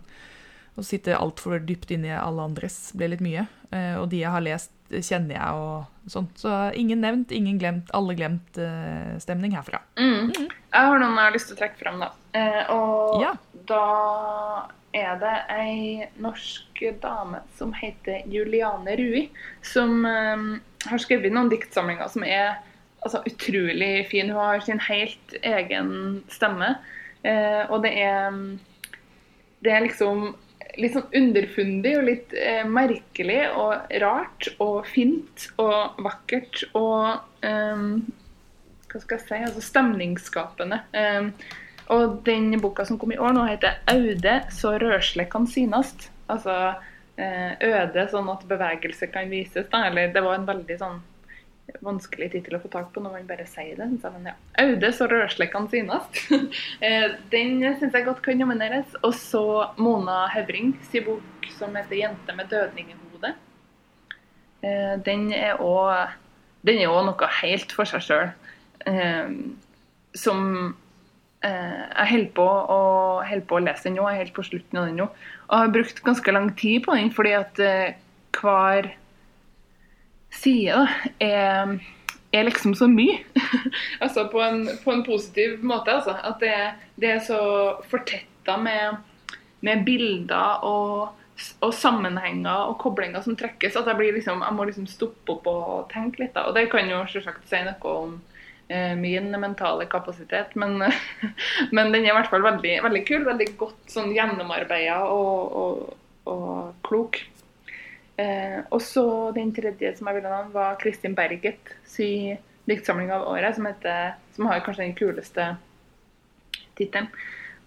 Å 0.80 0.86
sitte 0.88 1.18
altfor 1.20 1.60
dypt 1.68 1.92
inni 1.92 2.14
alle 2.16 2.46
andres 2.48 2.94
blir 2.96 3.12
litt 3.12 3.24
mye. 3.26 3.44
Eh, 3.72 3.98
og 4.00 4.08
de 4.12 4.22
jeg 4.22 4.32
har 4.32 4.44
lest, 4.44 4.72
kjenner 4.92 5.36
jeg 5.36 5.60
og 5.60 6.12
sånt. 6.12 6.40
Så 6.40 6.52
ingen 6.80 7.04
nevnt, 7.04 7.32
ingen 7.36 7.60
glemt, 7.60 7.92
alle 7.96 8.16
glemt 8.16 8.58
eh, 8.60 9.20
herfra. 9.20 9.82
Mm. 10.00 10.32
Jeg 10.32 10.88
har 10.88 11.00
noen 11.00 11.16
jeg 11.20 11.26
har 11.28 11.36
lyst 11.36 11.52
til 11.52 11.58
å 11.58 11.60
trekke 11.60 11.80
frem, 11.80 12.00
da. 12.00 12.12
Eh, 12.32 12.72
og 12.72 13.22
Ja. 13.22 13.34
Da 13.72 14.70
er 14.92 15.16
det 15.22 15.36
ei 15.56 16.08
norsk 16.20 16.82
dame 17.04 17.40
som 17.56 17.72
heter 17.76 18.26
Juliane 18.28 18.98
Rui, 19.00 19.30
som 19.64 20.04
eh, 20.06 20.44
har 20.90 21.02
skrevet 21.02 21.32
noen 21.32 21.52
diktsamlinger 21.52 22.12
som 22.12 22.26
er 22.28 22.60
altså, 23.02 23.22
utrolig 23.26 24.08
fine. 24.12 24.34
Hun 24.34 24.40
har 24.40 24.66
sin 24.66 24.82
helt 24.90 25.36
egen 25.42 25.94
stemme. 26.32 26.76
Eh, 27.24 27.64
og 27.70 27.84
det 27.86 27.96
er 28.02 28.42
Det 29.62 29.70
er 29.70 29.84
liksom 29.86 30.32
litt 30.82 30.96
sånn 30.96 31.12
underfundig 31.14 31.92
og 32.00 32.08
litt 32.08 32.32
eh, 32.34 32.64
merkelig 32.66 33.44
og 33.54 33.92
rart 34.02 34.48
og 34.64 34.88
fint 34.90 35.52
og 35.62 36.00
vakkert 36.02 36.64
og 36.72 37.22
eh, 37.46 37.84
hva 38.92 39.02
skal 39.04 39.18
jeg 39.20 39.26
si, 39.28 39.38
altså 39.46 39.62
stemningsskapende. 39.64 40.82
Um, 40.92 41.30
og 41.90 42.22
den 42.26 42.54
boka 42.62 42.86
som 42.86 43.00
kom 43.00 43.12
i 43.12 43.20
år 43.20 43.34
nå 43.36 43.46
heter 43.50 43.80
'Aude 43.88 44.42
så 44.52 44.78
rørsle 44.80 45.26
kan 45.30 45.48
synast'. 45.48 46.10
Altså 46.30 46.76
eh, 47.18 47.54
øde 47.62 48.08
sånn 48.12 48.30
at 48.32 48.48
bevegelse 48.48 49.08
kan 49.12 49.30
vises. 49.30 49.68
Da. 49.72 49.88
Eller 49.88 50.14
det 50.14 50.24
var 50.24 50.36
en 50.36 50.48
veldig 50.48 50.78
sånn 50.80 51.02
vanskelig 51.80 52.32
tittel 52.34 52.58
å 52.58 52.62
få 52.64 52.68
tak 52.72 52.90
på 52.92 53.00
når 53.04 53.14
man 53.16 53.28
bare 53.28 53.46
sier 53.48 53.78
det. 53.78 53.88
synes 53.88 54.04
jeg, 54.04 54.12
Men 54.14 54.32
ja. 54.32 54.36
'Aude 54.58 54.94
så 54.94 55.08
rørsle 55.08 55.48
kan 55.48 55.68
synast'. 55.68 56.24
Eh, 56.82 57.12
den 57.32 57.62
syns 57.80 57.94
jeg 57.94 58.06
godt 58.06 58.22
kan 58.22 58.38
nomineres. 58.38 58.96
Og 59.04 59.14
så 59.14 59.74
Mona 59.78 60.28
Høvring 60.28 60.76
sin 60.92 61.06
bok 61.06 61.52
som 61.58 61.76
heter 61.76 61.96
'Jente 61.96 62.36
med 62.36 62.50
dødning 62.50 62.96
eh, 64.64 64.98
den 65.06 65.32
er 65.34 65.58
òg 65.58 66.10
den 66.66 66.78
er 66.78 66.94
òg 66.94 67.06
noe 67.08 67.30
helt 67.42 67.72
for 67.72 67.90
seg 67.90 68.02
sjøl. 68.06 68.32
som 70.14 70.40
eh, 70.68 70.81
Jeg 71.42 72.08
holder 72.12 72.34
på, 72.38 72.48
på 73.50 73.58
å 73.58 73.62
lese 73.64 73.88
den 73.88 73.96
nå. 73.98 74.06
Jeg 74.06 74.18
er 74.18 74.24
helt 74.26 74.36
på 74.36 74.46
slutten 74.46 74.78
av 74.78 74.90
den 74.90 75.00
nå. 75.02 75.08
Og 75.50 75.56
har 75.58 75.72
brukt 75.74 76.02
ganske 76.06 76.34
lang 76.36 76.52
tid 76.60 76.84
på 76.86 76.96
den, 76.96 77.10
fordi 77.16 77.32
at 77.38 77.62
eh, 77.66 77.96
hver 78.38 78.92
side 80.32 80.76
da, 80.76 80.86
er, 81.20 81.74
er 82.32 82.48
liksom 82.48 82.76
så 82.78 82.88
mye. 82.88 83.20
altså 84.04 84.28
på 84.32 84.42
en, 84.44 84.64
på 84.84 84.94
en 84.94 85.06
positiv 85.08 85.64
måte, 85.64 85.94
altså. 85.98 86.16
At 86.24 86.40
det, 86.44 86.56
det 87.02 87.16
er 87.16 87.26
så 87.26 87.42
fortetta 87.92 88.58
med, 88.62 89.02
med 89.66 89.86
bilder 89.86 90.64
og, 90.68 91.10
og 91.60 91.74
sammenhenger 91.76 92.70
og 92.70 92.78
koblinger 92.82 93.24
som 93.26 93.38
trekkes, 93.38 93.76
at 93.76 93.90
jeg, 93.90 94.00
blir 94.00 94.16
liksom, 94.18 94.44
jeg 94.46 94.58
må 94.58 94.68
liksom 94.70 94.88
stoppe 94.90 95.36
opp 95.36 95.50
og 95.52 95.90
tenke 95.94 96.24
litt. 96.24 96.36
Da. 96.38 96.48
Og 96.50 96.58
det 96.58 96.70
kan 96.72 96.90
jo 96.90 97.04
selvsagt 97.12 97.50
si 97.50 97.64
noe 97.66 97.98
om 97.98 98.20
eh, 98.20 98.31
min 98.96 99.34
mentale 99.42 99.84
kapasitet, 99.92 100.54
men, 100.56 100.78
men 101.76 101.90
den 101.92 102.06
er 102.06 102.12
i 102.12 102.16
hvert 102.16 102.30
fall 102.32 102.46
veldig, 102.46 102.78
veldig 102.86 103.02
kul. 103.08 103.26
Veldig 103.28 103.48
godt 103.60 103.92
sånn 103.92 104.14
gjennomarbeida 104.16 105.02
og, 105.12 105.58
og, 105.62 105.98
og 106.32 106.86
klok. 106.88 107.20
Eh, 108.22 108.60
og 108.70 108.82
så 108.84 109.04
den 109.36 109.54
tredje 109.56 109.96
som 109.98 110.10
jeg 110.10 110.20
ville 110.20 110.32
navne, 110.32 110.54
var 110.54 110.80
Kristin 110.82 111.16
Berget 111.18 111.76
si 111.88 112.36
diktsamling 112.70 113.12
av 113.14 113.26
året, 113.32 113.56
som, 113.58 113.68
heter, 113.70 114.16
som 114.36 114.50
har 114.52 114.62
kanskje 114.66 114.86
den 114.86 114.98
kuleste 114.98 115.48
tittelen. 116.78 117.10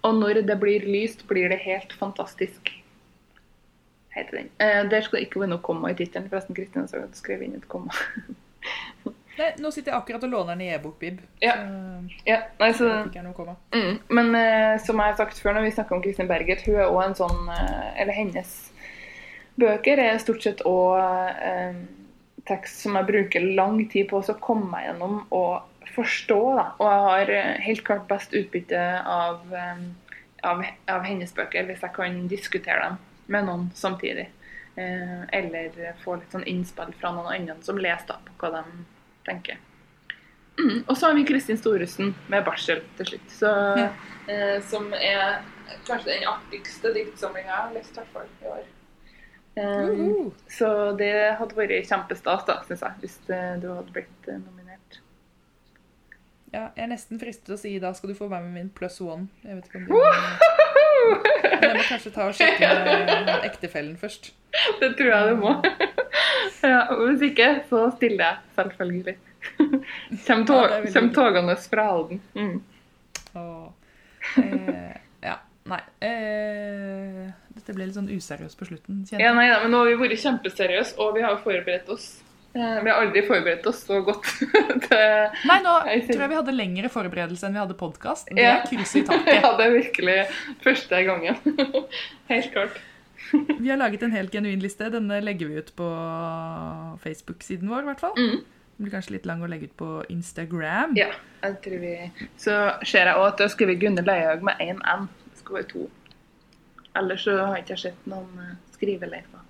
Og 0.04 0.18
når 0.20 0.42
det 0.46 0.58
blir 0.60 0.84
lyst, 0.86 1.24
blir 1.28 1.48
det 1.50 1.62
helt 1.64 1.94
fantastisk. 1.98 2.70
Heter 4.14 4.38
den. 4.38 4.50
Eh, 4.62 4.82
der 4.90 5.02
skal 5.02 5.18
det 5.18 5.26
ikke 5.28 5.42
være 5.42 5.54
noe 5.54 5.64
komma 5.64 5.90
i 5.90 5.98
tittelen. 5.98 6.28
Forresten, 6.30 6.56
Kristin 6.56 6.84
har 6.84 7.08
skrevet 7.18 7.48
inn 7.48 7.58
et 7.58 7.68
komma. 7.72 7.94
Nei, 9.34 9.48
nå 9.58 9.70
sitter 9.74 9.90
jeg 9.90 9.98
akkurat 9.98 10.26
og 10.26 10.30
låner 10.30 10.54
den 10.54 10.66
i 10.66 10.70
e-bokbib. 10.76 11.18
Ja. 11.42 11.56
Ja, 12.28 12.38
nei, 12.60 12.70
så, 12.76 12.90
mm, 13.74 13.96
men 14.14 14.30
uh, 14.36 14.76
som 14.84 15.00
jeg 15.00 15.10
har 15.10 15.18
sagt 15.18 15.40
før 15.42 15.56
når 15.56 15.66
vi 15.66 15.74
snakker 15.74 15.96
om 15.96 16.04
Kristin 16.04 16.30
Berget, 16.30 16.62
hun 16.68 16.78
er 16.78 16.86
også 16.86 17.08
en 17.08 17.18
sånn 17.18 17.50
uh, 17.50 17.90
Eller 17.98 18.14
hennes 18.14 18.54
bøker 19.58 20.02
er 20.02 20.22
stort 20.22 20.46
sett 20.46 20.62
òg 20.68 20.98
uh, 21.00 21.82
tekst 22.48 22.84
som 22.84 22.98
jeg 22.98 23.08
bruker 23.08 23.46
lang 23.56 23.78
tid 23.90 24.10
på 24.10 24.20
å 24.20 24.36
komme 24.42 24.68
meg 24.72 24.88
gjennom 24.88 25.20
og 25.34 25.88
forstå. 25.94 26.40
Da. 26.58 26.66
Og 26.78 26.88
jeg 26.88 27.04
har 27.08 27.34
eh, 27.34 27.50
helt 27.64 27.84
klart 27.86 28.08
best 28.10 28.34
utbytte 28.36 28.80
av, 29.00 29.42
um, 29.48 29.84
av, 30.44 30.64
av 30.90 31.04
hennes 31.08 31.34
bøker 31.34 31.68
hvis 31.68 31.84
jeg 31.84 31.96
kan 31.96 32.24
diskutere 32.30 32.88
dem 32.88 32.98
med 33.32 33.48
noen 33.48 33.68
samtidig. 33.76 34.28
Eh, 34.76 35.20
eller 35.38 35.94
få 36.02 36.18
litt 36.18 36.34
sånn 36.34 36.46
innspill 36.50 36.92
fra 36.98 37.14
noen 37.14 37.30
andre 37.32 37.56
som 37.64 37.78
leser 37.80 38.10
da, 38.10 38.18
på 38.26 38.36
hva 38.42 38.58
de 38.58 38.84
tenker. 39.26 39.56
Mm. 40.58 40.84
Og 40.86 40.96
så 40.96 41.06
har 41.08 41.14
vi 41.18 41.24
Kristin 41.26 41.58
Storesen 41.58 42.14
med 42.30 42.44
'Barsel' 42.46 42.82
til 42.96 43.06
slutt. 43.06 43.30
Så, 43.30 43.50
Ja. 43.78 43.88
eh, 44.28 44.60
som 44.62 44.92
er 44.94 45.42
kanskje 45.86 46.04
den 46.12 46.28
artigste 46.28 46.92
diktsamlinga 46.94 47.48
jeg 47.48 47.56
har 47.56 47.72
lest 47.74 47.90
i 47.90 48.00
hvert 48.00 48.12
fall 48.12 48.26
i 48.42 48.46
år. 48.46 48.64
Um, 49.56 49.90
Uhu. 49.90 50.32
så 50.50 50.96
det 50.98 51.36
hadde 51.38 51.54
vært 51.56 51.86
kjempestas, 51.86 52.44
da, 52.46 52.56
syns 52.66 52.80
jeg, 52.82 52.92
hvis 53.00 53.18
eh, 53.30 53.60
du 53.62 53.68
hadde 53.74 53.92
blitt 53.94 54.28
eh, 54.28 54.34
nominert. 54.34 54.98
Ja, 56.52 56.68
jeg 56.76 56.84
er 56.84 56.90
nesten 56.90 57.20
fristet 57.20 57.44
til 57.46 57.54
å 57.54 57.58
si 57.58 57.78
da 57.78 57.92
skal 57.92 58.10
du 58.10 58.14
få 58.14 58.28
være 58.30 58.42
med 58.42 58.52
min 58.54 58.70
pluss 58.70 59.00
one. 59.00 59.28
Jeg 59.44 59.56
vet 59.56 59.64
ikke 59.64 59.78
om 59.78 59.84
det 59.86 61.60
Men 61.60 61.62
jeg 61.68 61.76
må 61.76 61.82
kanskje 61.88 62.12
ta 62.14 62.26
og 62.28 62.34
sjekke 62.34 62.68
med 62.84 63.44
ektefellen 63.44 63.96
først. 63.98 64.32
Det 64.80 64.92
tror 64.96 65.10
jeg 65.10 65.30
du 65.30 65.36
må. 65.42 65.54
ja, 66.72 66.80
og 66.94 67.04
hvis 67.10 67.22
ikke, 67.30 67.48
så 67.70 67.84
stiller 67.96 68.24
jeg, 68.24 68.36
selvfølgelig. 68.58 69.16
Kjem, 70.24 70.44
tog, 70.48 70.62
Ja, 70.70 70.80
kjem 70.88 71.10
bra. 71.12 71.22
togende 71.22 71.56
fra 71.60 71.86
Halden. 71.90 72.20
Mm. 72.34 72.60
Og, 73.36 73.72
eh, 74.40 74.94
ja, 75.26 75.34
nei. 75.68 75.80
Eh, 76.00 77.24
dette 77.54 77.74
ble 77.76 77.86
litt 77.88 77.96
sånn 77.98 78.08
useriøst 78.12 78.58
på 78.60 78.68
slutten. 78.70 79.02
Ja, 79.20 79.34
nei 79.36 79.48
da, 79.50 79.58
men 79.64 79.74
nå 79.74 79.82
har 79.84 79.90
vi 79.92 79.98
vært 80.06 80.22
kjempeseriøse, 80.24 80.96
og 81.02 81.14
vi 81.18 81.24
har 81.26 81.36
forberedt 81.44 81.90
oss. 81.92 82.06
Eh, 82.54 82.76
Vi 82.84 82.88
har 82.90 83.00
aldri 83.02 83.20
forberedt 83.26 83.64
oss 83.66 83.80
så 83.82 83.96
godt 84.06 84.28
til 84.86 85.30
Nei, 85.50 85.56
nå 85.64 85.72
Jeg 85.90 86.04
tror 86.06 86.20
jeg 86.22 86.30
vi 86.30 86.36
hadde 86.38 86.52
lengre 86.54 86.90
forberedelse 86.92 87.48
enn 87.48 87.56
vi 87.56 87.58
hadde 87.64 87.74
podkast. 87.80 88.28
Det 88.30 88.38
Ja. 88.44 88.60
er 88.60 88.68
kryss 88.68 88.92
i 89.00 89.02
taket. 89.08 89.40
Ja, 89.42 89.50
det 89.58 89.66
er 89.66 89.72
virkelig 89.74 90.14
første 90.62 91.00
gangen. 91.08 91.40
Helt 92.30 92.52
klart. 92.54 92.78
Vi 93.62 93.70
har 93.70 93.78
laget 93.80 94.02
en 94.02 94.14
helt 94.14 94.32
genuin 94.34 94.62
liste. 94.62 94.90
Denne 94.92 95.20
legger 95.24 95.50
vi 95.50 95.62
ut 95.62 95.72
på 95.76 95.88
Facebook-siden 97.04 97.70
vår, 97.70 97.84
i 97.84 97.90
hvert 97.90 98.04
fall. 98.04 98.16
Mm. 98.18 98.42
Den 98.76 98.86
blir 98.86 98.94
kanskje 98.96 99.14
litt 99.14 99.26
lang 99.30 99.42
å 99.44 99.48
legge 99.50 99.68
ut 99.70 99.76
på 99.78 99.90
Instagram. 100.10 100.96
Ja, 100.98 101.12
jeg 101.44 101.60
tror 101.62 101.82
vi 101.84 101.92
Så 102.40 102.56
ser 102.82 103.10
jeg 103.10 103.20
òg 103.20 103.28
at 103.28 103.42
da 103.44 103.66
vi 103.70 103.76
Gunne 103.78 104.02
Leihaug 104.02 104.42
med 104.46 104.58
én 104.64 104.82
N. 104.82 105.06
Det 105.30 105.44
skal 105.44 105.60
være 105.60 105.70
to. 105.70 105.86
Ellers 106.98 107.26
så 107.26 107.38
har 107.38 107.62
ikke 107.62 107.78
sett 107.78 108.10
noen 108.10 108.42
eh, 108.42 108.56
skriveleifer. 108.74 109.43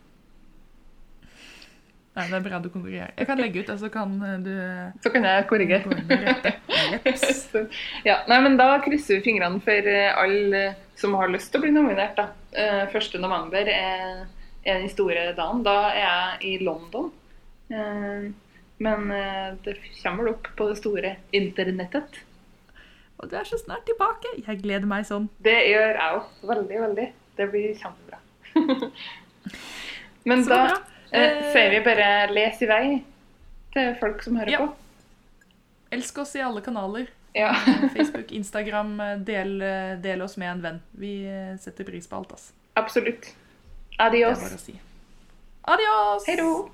Nei, 2.14 2.29
det 2.31 2.37
er 2.38 2.42
bra 2.44 2.59
du 2.62 2.68
konkurrerer. 2.70 3.11
Jeg 3.18 3.27
kan 3.27 3.40
legge 3.42 3.64
ut, 3.64 3.70
og 3.74 3.79
så 3.81 3.88
kan 3.90 4.12
eh, 4.22 4.37
du 4.44 4.53
Så 5.03 5.11
kan 5.11 5.24
jeg 5.27 5.46
korrigere. 5.50 5.96
ja, 8.09 8.20
nei, 8.31 8.38
men 8.44 8.55
Da 8.61 8.68
krysser 8.85 9.18
vi 9.18 9.24
fingrene 9.24 9.59
for 9.64 9.88
eh, 9.90 10.14
alle 10.14 10.62
som 10.94 11.16
har 11.18 11.33
lyst 11.33 11.50
til 11.50 11.59
å 11.59 11.64
bli 11.64 11.72
nominert. 11.74 12.14
da. 12.20 12.29
Eh, 12.55 12.85
1. 12.87 13.18
november 13.18 13.66
er, 13.66 14.22
er 14.62 14.79
den 14.79 14.92
store 14.92 15.33
dagen. 15.35 15.64
Da 15.66 15.74
er 15.90 15.98
jeg 16.05 16.53
i 16.53 16.55
London. 16.62 17.11
Eh, 17.74 18.31
men 18.85 19.11
eh, 19.11 19.50
det 19.66 19.74
kommer 19.98 20.22
vel 20.22 20.33
opp 20.37 20.46
på 20.55 20.70
det 20.70 20.79
store 20.79 21.16
internettet. 21.35 22.22
Og 23.18 23.27
du 23.31 23.35
er 23.38 23.46
så 23.50 23.59
snart 23.59 23.83
tilbake. 23.90 24.37
Jeg 24.38 24.62
gleder 24.62 24.87
meg 24.87 25.03
sånn. 25.11 25.27
Det 25.42 25.59
gjør 25.66 25.98
jeg 25.98 26.14
òg. 26.14 26.31
Veldig, 26.46 26.79
veldig. 26.87 27.11
Det 27.35 27.50
blir 27.50 27.74
kjempebra. 27.79 28.18
men 30.31 30.46
Så 30.46 30.55
da 30.55 30.66
bra. 30.68 30.83
Eh, 31.14 31.53
sier 31.53 31.70
vi 31.70 31.81
bare 31.85 32.27
'les 32.33 32.62
i 32.62 32.66
vei' 32.66 33.03
til 33.72 33.94
folk 34.00 34.22
som 34.22 34.37
hører 34.37 34.50
Ja. 34.50 34.59
på. 34.59 34.74
Elsk 35.92 36.18
oss 36.18 36.35
i 36.37 36.40
alle 36.40 36.61
kanaler. 36.61 37.07
Ja. 37.35 37.53
Facebook, 37.96 38.33
Instagram. 38.33 39.00
eh, 39.00 39.16
Del, 39.18 39.62
eh, 39.62 39.96
del 40.03 40.22
oss 40.22 40.37
med 40.37 40.50
en 40.53 40.62
venn. 40.62 40.83
Vi 40.92 41.24
eh, 41.27 41.57
setter 41.59 41.85
pris 41.85 42.07
på 42.07 42.16
alt, 42.16 42.33
ass. 42.33 42.53
Absolutt. 42.77 43.35
Adios. 43.98 44.38
Det 44.38 44.46
er 44.46 44.50
bare 44.50 44.57
å 44.57 44.64
si. 44.66 44.81
Adios! 45.64 46.27
Hei 46.27 46.37
då. 46.37 46.70